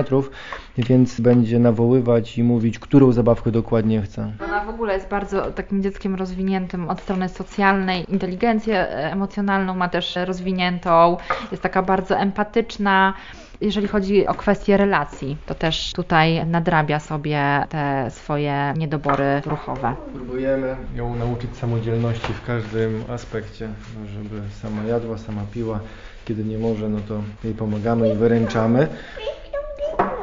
więc 0.78 1.22
będzie 1.22 1.60
nawoływać 1.60 2.38
i 2.38 2.44
mówić, 2.44 2.80
którą 2.80 3.12
zabawkę 3.12 3.52
dokładnie 3.52 4.02
chce. 4.02 4.32
Ona 4.46 4.66
w 4.66 4.70
ogóle 4.70 4.94
jest 4.94 5.10
bardzo 5.10 5.52
takim 5.52 5.84
dzieckiem 5.84 6.16
rozwiniętym 6.16 6.90
od 6.90 7.02
strony 7.02 7.30
socjalnej. 7.30 8.06
Inteligencję 8.12 8.88
emocjonalną 8.90 9.76
ma 9.76 9.90
też 9.90 10.16
rozwiniętą, 10.26 11.18
jest 11.52 11.64
taka 11.64 11.84
bardzo 11.84 12.18
empatyczna. 12.18 13.14
Jeżeli 13.62 13.88
chodzi 13.88 14.28
o 14.28 14.34
kwestie 14.34 14.78
relacji, 14.78 15.38
to 15.46 15.56
też 15.56 15.94
tutaj 15.94 16.46
nadrabia 16.46 17.00
sobie 17.00 17.64
te 17.70 18.12
swoje 18.12 18.74
niedobory 18.78 19.42
ruchowe. 19.46 19.96
Próbujemy 20.14 20.76
ją 20.96 21.16
nauczyć 21.16 21.58
samodzielności 21.58 22.34
w 22.34 22.46
każdym 22.46 23.04
aspekcie, 23.10 23.68
no, 23.68 24.08
żeby 24.08 24.42
sama 24.62 24.84
jadła, 24.84 25.18
sama 25.18 25.42
piła. 25.54 25.80
Kiedy 26.26 26.44
nie 26.44 26.58
może, 26.58 26.90
no 26.90 27.00
to 27.08 27.22
jej 27.44 27.54
pomagamy 27.54 28.14
i 28.14 28.16
wyręczamy. 28.16 28.88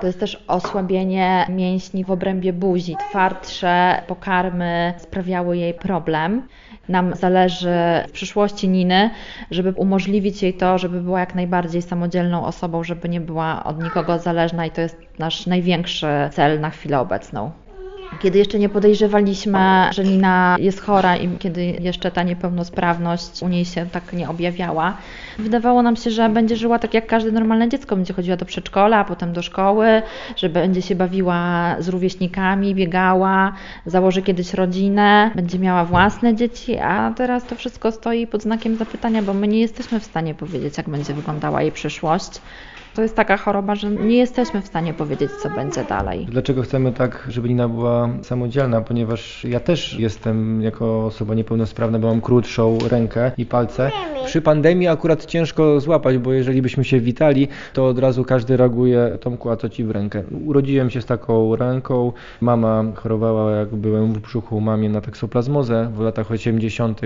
To 0.01 0.07
jest 0.07 0.21
też 0.21 0.45
osłabienie 0.49 1.47
mięśni 1.49 2.05
w 2.05 2.11
obrębie 2.11 2.53
buzi. 2.53 2.97
Twardsze 3.11 4.03
pokarmy 4.07 4.95
sprawiały 4.99 5.57
jej 5.57 5.75
problem. 5.75 6.43
Nam 6.89 7.15
zależy 7.15 7.75
w 8.09 8.13
przyszłości 8.13 8.69
Niny, 8.69 9.11
żeby 9.51 9.73
umożliwić 9.73 10.43
jej 10.43 10.55
to, 10.55 10.79
żeby 10.79 11.01
była 11.01 11.21
jak 11.21 11.35
najbardziej 11.35 11.83
samodzielną 11.83 12.45
osobą, 12.45 12.85
żeby 12.85 13.09
nie 13.09 13.21
była 13.21 13.65
od 13.65 13.83
nikogo 13.83 14.19
zależna 14.19 14.67
i 14.67 14.71
to 14.71 14.81
jest 14.81 14.97
nasz 15.19 15.47
największy 15.47 16.07
cel 16.33 16.61
na 16.61 16.71
chwilę 16.71 17.01
obecną. 17.01 17.51
Kiedy 18.21 18.39
jeszcze 18.39 18.59
nie 18.59 18.69
podejrzewaliśmy, 18.69 19.89
że 19.91 20.05
Nina 20.05 20.57
jest 20.59 20.81
chora 20.81 21.17
i 21.17 21.39
kiedy 21.39 21.65
jeszcze 21.65 22.11
ta 22.11 22.23
niepełnosprawność 22.23 23.43
u 23.43 23.49
niej 23.49 23.65
się 23.65 23.87
tak 23.93 24.13
nie 24.13 24.29
objawiała, 24.29 24.97
wydawało 25.39 25.83
nam 25.83 25.97
się, 25.97 26.11
że 26.11 26.29
będzie 26.29 26.57
żyła 26.57 26.79
tak 26.79 26.95
jak 26.95 27.07
każde 27.07 27.31
normalne 27.31 27.69
dziecko. 27.69 27.97
Będzie 27.97 28.15
chodziła 28.15 28.37
do 28.37 28.45
przedszkola, 28.45 28.97
a 28.99 29.05
potem 29.05 29.33
do 29.33 29.43
szkoły, 29.43 30.03
że 30.37 30.49
będzie 30.49 30.83
się 30.83 30.95
bawiła 30.95 31.77
z 31.79 31.89
rówieśnikami, 31.89 32.75
biegała, 32.75 33.53
założy 33.87 34.23
kiedyś 34.23 34.55
rodzinę, 34.55 35.31
będzie 35.35 35.59
miała 35.59 35.85
własne 35.85 36.35
dzieci, 36.35 36.79
a 36.79 37.13
teraz 37.17 37.45
to 37.45 37.55
wszystko 37.55 37.93
stoi 37.93 38.27
pod 38.27 38.43
znakiem 38.43 38.77
zapytania, 38.77 39.23
bo 39.23 39.35
my 39.35 39.49
nie 39.49 39.61
jesteśmy 39.61 40.01
w 40.01 40.05
stanie 40.05 40.35
powiedzieć, 40.35 40.77
jak 40.77 40.89
będzie 40.89 41.15
wyglądała 41.15 41.63
jej 41.63 41.73
przyszłość. 41.73 42.41
To 42.97 43.03
jest 43.03 43.17
taka 43.17 43.37
choroba, 43.37 43.75
że 43.75 43.91
nie 43.91 44.17
jesteśmy 44.17 44.63
w 44.63 44.67
stanie 44.67 44.95
powiedzieć, 44.95 45.31
co 45.43 45.51
będzie 45.51 45.85
dalej. 45.85 46.27
Dlaczego 46.31 46.63
chcemy 46.63 46.93
tak, 46.93 47.27
żeby 47.29 47.49
Nina 47.49 47.69
była 47.69 48.09
samodzielna? 48.23 48.81
Ponieważ 48.81 49.45
ja 49.45 49.61
też 49.61 49.99
jestem 49.99 50.63
jako 50.63 51.07
osoba 51.07 51.35
niepełnosprawna, 51.35 51.99
bo 51.99 52.09
mam 52.09 52.21
krótszą 52.21 52.79
rękę 52.91 53.33
i 53.39 53.47
palce. 53.47 53.91
Przy 54.27 54.43
pandemii 54.43 54.89
akurat 54.89 55.27
ciężko 55.27 55.81
złapać, 55.81 56.19
bo 56.19 56.33
jeżeli 56.33 56.63
byśmy 56.63 56.85
się 56.85 57.01
witali, 57.01 57.49
to 57.73 57.87
od 57.87 57.99
razu 57.99 58.25
każdy 58.25 58.57
reaguje, 58.57 59.19
Tomku, 59.21 59.51
a 59.51 59.57
co 59.57 59.69
ci 59.69 59.85
w 59.85 59.91
rękę? 59.91 60.23
Urodziłem 60.47 60.91
się 60.91 61.03
z 61.03 61.07
taką 61.07 61.57
ręką. 61.57 62.13
Mama 62.41 62.85
chorowała, 62.95 63.51
jak 63.51 63.69
byłem 63.75 64.13
w 64.13 64.19
brzuchu 64.19 64.61
mamie 64.61 64.89
na 64.89 65.01
taksoplazmozę 65.01 65.91
w 65.95 66.01
latach 66.01 66.31
80., 66.31 67.01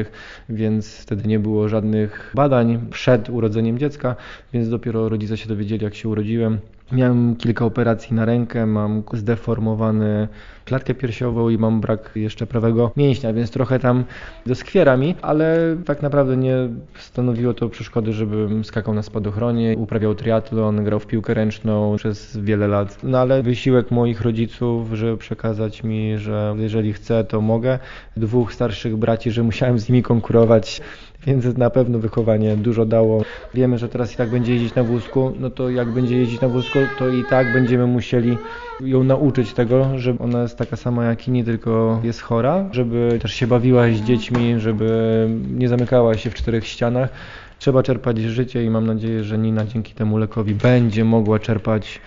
więc 0.49 0.97
wtedy 0.97 1.29
nie 1.29 1.39
było 1.39 1.69
żadnych 1.69 2.33
badań 2.35 2.79
przed 2.91 3.31
urodzeniem 3.31 3.79
dziecka, 3.79 4.17
więc 4.53 4.69
dopiero 4.69 5.09
rodzice 5.09 5.37
się 5.37 5.49
dowiedzieli, 5.49 5.80
jak 5.81 5.95
się 5.95 6.09
urodziłem. 6.09 6.59
Miałem 6.93 7.37
kilka 7.37 7.65
operacji 7.65 8.17
na 8.17 8.25
rękę, 8.25 8.67
mam 8.67 9.03
zdeformowany 9.13 10.29
klatkę 10.65 10.95
piersiową 10.95 11.49
i 11.49 11.59
mam 11.59 11.81
brak 11.81 12.11
jeszcze 12.15 12.47
prawego 12.47 12.91
mięśnia, 12.97 13.33
więc 13.33 13.51
trochę 13.51 13.79
tam 13.79 14.05
doskwiera 14.47 14.97
mi, 14.97 15.15
ale 15.23 15.77
tak 15.85 16.03
naprawdę 16.03 16.37
nie 16.37 16.55
stanowiło 16.99 17.55
to 17.55 17.69
przeszkody, 17.69 18.13
żebym 18.13 18.65
skakał 18.65 18.95
na 18.95 19.03
spadochronie, 19.03 19.77
uprawiał 19.79 20.15
triatlon, 20.15 20.85
grał 20.85 21.01
w 21.01 21.07
piłkę 21.07 21.35
ręczną 21.35 21.97
przez 21.97 22.37
wiele 22.37 22.69
lat. 22.69 22.99
No 23.03 23.19
ale 23.19 23.43
wysiłek 23.43 23.91
moich 23.91 24.21
rodziców, 24.21 24.89
żeby 24.93 25.17
przekazać 25.17 25.85
mi, 25.85 26.19
że 26.19 26.55
jeżeli 26.59 26.93
chcę, 26.93 27.25
to 27.25 27.41
mogę. 27.41 27.79
Dwóch 28.17 28.55
starszych 28.55 28.97
braci, 28.97 29.31
że 29.31 29.43
musiałem 29.43 29.79
z 29.79 29.89
nimi 29.89 30.03
konkurować, 30.03 30.81
więc 31.27 31.57
na 31.57 31.71
pewno 31.71 31.99
wychowanie 31.99 32.57
dużo 32.57 32.87
dało. 32.87 33.25
Wiemy, 33.55 33.79
że 33.79 33.89
teraz 33.89 34.15
i 34.15 34.17
tak 34.17 34.31
będzie 34.31 34.53
jeździć 34.53 34.75
na 34.75 34.85
wózku, 34.85 35.33
no 35.41 35.51
to 35.51 35.71
jak 35.71 35.89
będzie 35.89 36.17
jeździć 36.17 36.41
na 36.41 36.49
wózku, 36.49 36.79
to 36.99 37.09
i 37.09 37.25
tak 37.31 37.53
będziemy 37.53 37.87
musieli 37.87 38.39
ją 38.85 39.05
nauczyć 39.05 39.53
tego, 39.53 39.99
że 39.99 40.15
ona 40.19 40.43
jest 40.43 40.59
taka 40.59 40.77
sama 40.77 41.05
jak 41.05 41.29
inni, 41.29 41.45
tylko 41.45 42.01
jest 42.05 42.21
chora, 42.21 42.69
żeby 42.73 43.19
też 43.23 43.35
się 43.35 43.47
bawiła 43.47 43.89
z 43.89 44.01
dziećmi, 44.01 44.55
żeby 44.59 45.29
nie 45.51 45.69
zamykała 45.69 46.15
się 46.15 46.31
w 46.31 46.35
czterech 46.35 46.67
ścianach. 46.67 47.11
Trzeba 47.59 47.83
czerpać 47.83 48.19
życie 48.19 48.65
i 48.65 48.71
mam 48.71 48.87
nadzieję, 48.87 49.25
że 49.25 49.39
Nina 49.39 49.65
dzięki 49.67 49.95
temu 49.95 50.19
lekowi 50.19 50.55
będzie 50.55 51.05
mogła 51.05 51.39
czerpać 51.39 52.01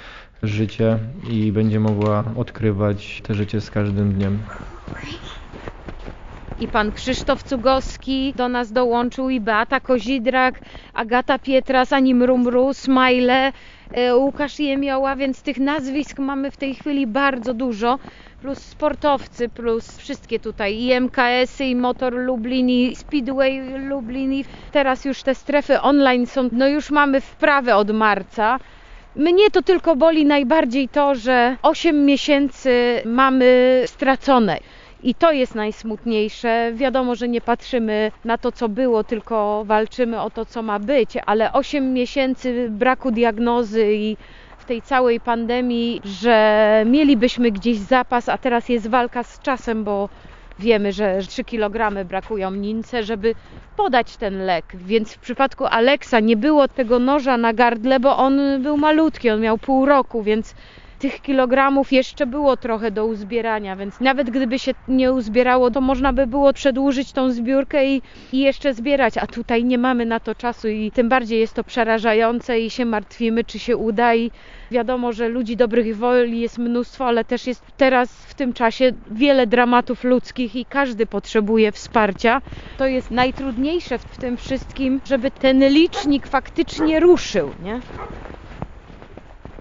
życie 0.44 0.98
i 1.32 1.52
będzie 1.52 1.80
mogła 1.80 2.24
odkrywać 2.36 3.22
te 3.28 3.34
życie 3.34 3.62
z 3.62 3.72
każdym 3.72 4.14
dniem. 4.14 4.40
I 6.60 6.68
pan 6.68 6.92
Krzysztof 6.92 7.44
Cugowski 7.44 8.34
do 8.36 8.50
nas 8.50 8.72
dołączył, 8.72 9.30
i 9.30 9.40
Beata 9.40 9.80
Kozidrak, 9.80 10.60
Agata 10.94 11.40
Pietras, 11.40 11.94
Ani 11.94 12.16
Mrumru, 12.16 12.74
Smajle, 12.74 13.52
Łukasz 14.16 14.60
Jemioła, 14.60 15.16
więc 15.16 15.42
tych 15.42 15.58
nazwisk 15.58 16.20
mamy 16.20 16.52
w 16.52 16.58
tej 16.58 16.76
chwili 16.76 17.08
bardzo 17.08 17.54
dużo. 17.54 18.00
Plus 18.42 18.60
sportowcy, 18.60 19.50
plus 19.50 19.98
wszystkie 19.98 20.40
tutaj 20.40 20.76
i 20.76 20.94
MKS-y, 20.94 21.66
i 21.66 21.76
Motor 21.76 22.14
Lublin, 22.14 22.70
i 22.70 22.96
Speedway 22.96 23.80
Lublin. 23.80 24.34
I 24.34 24.46
teraz 24.72 25.06
już 25.06 25.24
te 25.24 25.36
strefy 25.36 25.82
online 25.82 26.26
są, 26.26 26.50
no 26.52 26.68
już 26.68 26.92
mamy 26.92 27.22
wprawę 27.22 27.76
od 27.76 27.92
marca. 27.92 28.60
Mnie 29.16 29.52
to 29.52 29.62
tylko 29.62 29.96
boli 29.96 30.26
najbardziej 30.26 30.90
to, 30.90 31.16
że 31.16 31.58
8 31.62 32.06
miesięcy 32.06 33.02
mamy 33.06 33.82
stracone. 33.86 34.60
I 35.04 35.16
to 35.16 35.32
jest 35.32 35.56
najsmutniejsze. 35.56 36.72
Wiadomo, 36.76 37.16
że 37.16 37.28
nie 37.28 37.42
patrzymy 37.42 38.12
na 38.26 38.38
to, 38.38 38.52
co 38.52 38.70
było, 38.70 39.04
tylko 39.04 39.64
walczymy 39.66 40.22
o 40.22 40.30
to, 40.30 40.46
co 40.46 40.62
ma 40.62 40.80
być, 40.80 41.18
ale 41.26 41.54
8 41.54 41.94
miesięcy 41.94 42.68
braku 42.70 43.12
diagnozy 43.12 43.94
i 43.94 44.18
w 44.58 44.66
tej 44.66 44.82
całej 44.82 45.20
pandemii, 45.20 46.02
że 46.06 46.84
mielibyśmy 46.86 47.52
gdzieś 47.52 47.78
zapas, 47.78 48.30
a 48.30 48.38
teraz 48.38 48.70
jest 48.70 48.88
walka 48.88 49.24
z 49.24 49.40
czasem, 49.40 49.84
bo 49.84 50.10
wiemy, 50.60 50.92
że 50.92 51.20
3 51.28 51.44
kg 51.44 52.06
brakują 52.06 52.52
Nince, 52.52 53.04
żeby 53.04 53.36
podać 53.78 54.18
ten 54.18 54.46
lek. 54.46 54.66
Więc 54.74 55.14
w 55.14 55.20
przypadku 55.20 55.66
Aleksa 55.66 56.20
nie 56.20 56.38
było 56.38 56.68
tego 56.68 57.00
noża 57.00 57.38
na 57.38 57.54
gardle, 57.54 58.00
bo 58.00 58.18
on 58.18 58.40
był 58.62 58.78
malutki, 58.78 59.30
on 59.30 59.42
miał 59.42 59.58
pół 59.58 59.86
roku, 59.86 60.24
więc 60.24 60.56
tych 61.04 61.22
kilogramów 61.22 61.92
jeszcze 61.92 62.26
było 62.26 62.58
trochę 62.58 62.92
do 62.92 63.06
uzbierania, 63.06 63.76
więc 63.76 64.00
nawet 64.00 64.30
gdyby 64.30 64.60
się 64.60 64.72
nie 64.88 65.14
uzbierało, 65.14 65.72
to 65.72 65.82
można 65.82 66.14
by 66.14 66.28
było 66.28 66.54
przedłużyć 66.54 67.12
tą 67.12 67.32
zbiórkę 67.32 67.86
i, 67.86 68.02
i 68.34 68.40
jeszcze 68.40 68.74
zbierać, 68.74 69.18
a 69.18 69.28
tutaj 69.28 69.64
nie 69.64 69.78
mamy 69.78 70.06
na 70.06 70.20
to 70.20 70.36
czasu 70.36 70.68
i 70.68 70.92
tym 70.92 71.10
bardziej 71.10 71.40
jest 71.40 71.54
to 71.54 71.64
przerażające 71.64 72.60
i 72.60 72.70
się 72.70 72.86
martwimy, 72.86 73.44
czy 73.44 73.60
się 73.60 73.78
uda 73.78 74.16
i 74.16 74.32
wiadomo, 74.72 75.14
że 75.14 75.30
ludzi 75.30 75.56
dobrych 75.58 75.98
woli 75.98 76.40
jest 76.40 76.58
mnóstwo, 76.58 77.06
ale 77.06 77.26
też 77.26 77.48
jest 77.48 77.64
teraz 77.78 78.10
w 78.26 78.34
tym 78.34 78.54
czasie 78.54 78.92
wiele 79.12 79.48
dramatów 79.48 80.04
ludzkich 80.04 80.56
i 80.56 80.66
każdy 80.66 81.06
potrzebuje 81.06 81.72
wsparcia. 81.72 82.42
To 82.78 82.86
jest 82.88 83.12
najtrudniejsze 83.12 83.98
w 83.98 84.18
tym 84.18 84.38
wszystkim, 84.38 85.02
żeby 85.08 85.32
ten 85.32 85.68
licznik 85.68 86.28
faktycznie 86.28 87.00
ruszył, 87.00 87.50
nie? 87.64 87.82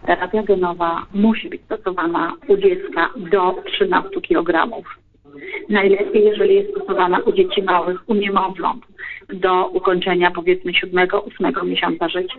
Terapia 0.07 0.43
genowa 0.43 1.07
musi 1.15 1.49
być 1.49 1.62
stosowana 1.62 2.33
u 2.49 2.57
dziecka 2.57 3.11
do 3.17 3.55
13 3.67 4.11
kg. 4.29 4.69
Najlepiej, 5.69 6.25
jeżeli 6.25 6.55
jest 6.55 6.71
stosowana 6.71 7.19
u 7.19 7.33
dzieci 7.33 7.62
małych, 7.62 8.09
u 8.09 8.15
niemowląt, 8.15 8.87
do 9.33 9.67
ukończenia 9.67 10.31
powiedzmy 10.31 10.73
7-8 10.73 11.67
miesiąca 11.67 12.09
życia. 12.09 12.37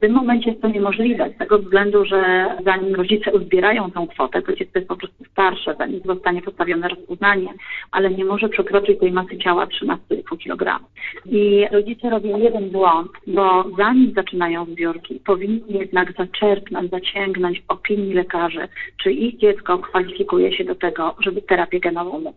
W 0.00 0.02
tym 0.02 0.12
momencie 0.12 0.50
jest 0.50 0.62
to 0.62 0.68
niemożliwe 0.68 1.30
z 1.30 1.38
tego 1.38 1.58
względu, 1.58 2.04
że 2.04 2.46
zanim 2.64 2.94
rodzice 2.94 3.32
uzbierają 3.32 3.90
tą 3.90 4.06
kwotę, 4.06 4.42
to 4.42 4.52
dziecko 4.52 4.78
jest 4.78 4.88
po 4.88 4.96
prostu 4.96 5.24
starsze, 5.24 5.74
zanim 5.78 6.00
zostanie 6.04 6.42
postawione 6.42 6.88
rozpoznanie, 6.88 7.48
ale 7.90 8.10
nie 8.10 8.24
może 8.24 8.48
przekroczyć 8.48 9.00
tej 9.00 9.12
masy 9.12 9.38
ciała 9.38 9.66
13,5 9.66 10.38
kg. 10.38 10.84
I 11.26 11.66
rodzice 11.72 12.10
robią 12.10 12.38
jeden 12.38 12.70
błąd, 12.70 13.10
bo 13.26 13.64
zanim 13.78 14.12
zaczynają 14.12 14.64
zbiórki, 14.64 15.20
powinni 15.26 15.78
jednak 15.78 16.12
zaczerpnąć, 16.12 16.90
zaciągnąć 16.90 17.62
opinii 17.68 18.14
lekarzy, 18.14 18.68
czy 19.02 19.12
ich 19.12 19.38
dziecko 19.38 19.78
kwalifikuje 19.78 20.52
się 20.52 20.64
do 20.64 20.74
tego, 20.74 21.14
żeby 21.20 21.42
terapię 21.42 21.80
genową 21.80 22.20
mu. 22.20 22.34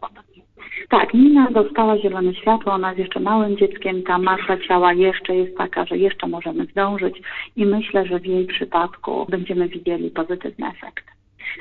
Tak, 0.89 1.13
Nina 1.13 1.51
dostała 1.51 1.97
zielone 1.97 2.33
światło, 2.33 2.73
ona 2.73 2.87
jest 2.87 2.99
jeszcze 2.99 3.19
małym 3.19 3.57
dzieckiem, 3.57 4.03
ta 4.03 4.17
masa 4.17 4.57
ciała 4.67 4.93
jeszcze 4.93 5.35
jest 5.35 5.57
taka, 5.57 5.85
że 5.85 5.97
jeszcze 5.97 6.27
możemy 6.27 6.65
zdążyć 6.65 7.21
i 7.55 7.65
myślę, 7.65 8.05
że 8.05 8.19
w 8.19 8.25
jej 8.25 8.45
przypadku 8.45 9.25
będziemy 9.29 9.67
widzieli 9.67 10.11
pozytywny 10.11 10.67
efekt. 10.67 11.05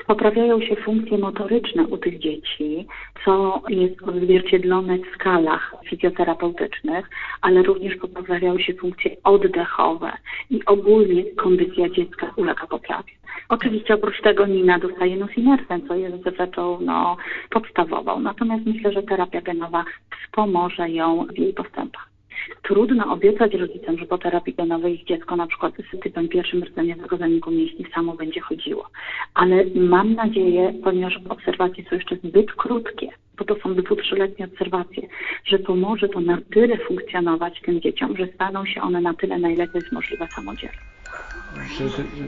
Poprawiają 0.07 0.61
się 0.61 0.75
funkcje 0.75 1.17
motoryczne 1.17 1.83
u 1.87 1.97
tych 1.97 2.19
dzieci, 2.19 2.87
co 3.25 3.61
jest 3.69 4.03
odzwierciedlone 4.03 4.97
w 4.97 5.15
skalach 5.15 5.75
fizjoterapeutycznych, 5.89 7.09
ale 7.41 7.63
również 7.63 7.95
poprawiają 7.95 8.59
się 8.59 8.73
funkcje 8.73 9.15
oddechowe 9.23 10.11
i 10.49 10.65
ogólnie 10.65 11.23
kondycja 11.23 11.89
dziecka 11.89 12.33
ulega 12.35 12.67
poprawie. 12.67 13.13
Oczywiście 13.49 13.93
oprócz 13.93 14.21
tego 14.21 14.45
Nina 14.45 14.79
dostaje 14.79 15.17
nusinersen, 15.17 15.87
co 15.87 15.95
jest 15.95 16.37
rzeczą 16.37 16.79
no, 16.81 17.17
podstawową. 17.49 18.19
Natomiast 18.19 18.65
myślę, 18.65 18.91
że 18.91 19.03
terapia 19.03 19.41
genowa 19.41 19.85
wspomoże 20.23 20.89
ją 20.89 21.25
w 21.25 21.37
jej 21.37 21.53
postępach. 21.53 22.12
Trudno 22.61 23.13
obiecać 23.13 23.53
rodzicom, 23.53 23.97
że 23.97 24.05
po 24.05 24.17
terapii 24.17 24.53
genowej 24.53 24.95
ich 24.95 25.05
dziecko 25.05 25.35
na 25.35 25.47
przykład 25.47 25.73
z 25.93 25.99
typem 25.99 26.29
pierwszym 26.29 26.63
rdzeniowego 26.63 27.17
zaniku 27.17 27.51
mięśni 27.51 27.85
samo 27.95 28.13
będzie 28.13 28.41
chodziło. 28.41 28.89
Ale 29.33 29.65
mam 29.75 30.13
nadzieję, 30.13 30.73
ponieważ 30.83 31.19
obserwacje 31.29 31.83
są 31.83 31.95
jeszcze 31.95 32.15
zbyt 32.15 32.51
krótkie, 32.51 33.09
bo 33.37 33.45
to 33.45 33.55
są 33.55 33.75
dwu, 33.75 33.95
trzyletnie 33.95 34.45
obserwacje, 34.45 35.07
że 35.45 35.59
pomoże 35.59 36.09
to 36.09 36.19
na 36.19 36.37
tyle 36.53 36.77
funkcjonować 36.77 37.61
tym 37.61 37.81
dzieciom, 37.81 38.17
że 38.17 38.27
staną 38.27 38.65
się 38.65 38.81
one 38.81 39.01
na 39.01 39.13
tyle, 39.13 39.37
na 39.39 39.49
ile 39.49 39.67
to 39.67 39.77
jest 39.77 39.91
możliwe 39.91 40.27
samodzielnie. 40.35 40.92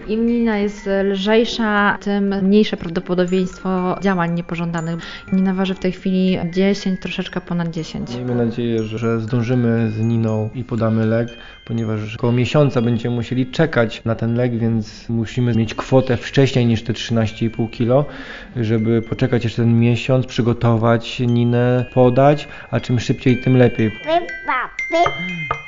Im 0.08 0.26
Nina 0.26 0.58
jest 0.58 0.90
lżejsza, 1.04 1.98
tym 2.02 2.44
mniejsze 2.44 2.78
prawdopodobieństwo 2.78 3.98
działań 4.02 4.34
niepożądanych. 4.34 5.00
Nina 5.34 5.54
waży 5.54 5.74
w 5.76 5.80
tej 5.80 5.92
chwili 5.92 6.38
10, 6.54 7.00
troszeczkę 7.00 7.42
ponad 7.42 7.70
10. 7.70 8.16
Miejmy 8.16 8.36
nadzieję, 8.36 8.84
że 8.84 9.20
zdążymy 9.20 9.92
z 9.92 10.00
Niną 10.00 10.50
i 10.56 10.64
podamy 10.64 11.06
lek, 11.06 11.28
ponieważ 11.66 12.16
około 12.16 12.34
miesiąca 12.34 12.82
będziemy 12.82 13.16
musieli 13.16 13.48
czekać 13.48 14.02
na 14.06 14.16
ten 14.16 14.36
lek, 14.36 14.58
więc 14.58 15.10
musimy 15.10 15.54
mieć 15.54 15.76
kwotę 15.76 16.18
wcześniej 16.18 16.66
niż 16.66 16.84
te 16.84 16.94
13,5 16.94 17.70
kg, 17.70 18.10
żeby 18.56 19.02
poczekać 19.02 19.44
jeszcze 19.44 19.62
ten 19.62 19.80
miesiąc, 19.80 20.26
przygotować 20.26 21.20
Ninę, 21.20 21.86
podać, 21.94 22.48
a 22.72 22.80
czym 22.80 23.00
szybciej, 23.00 23.42
tym 23.44 23.58
lepiej. 23.58 23.90
Wypa, 23.90 24.70
wypa. 24.92 25.66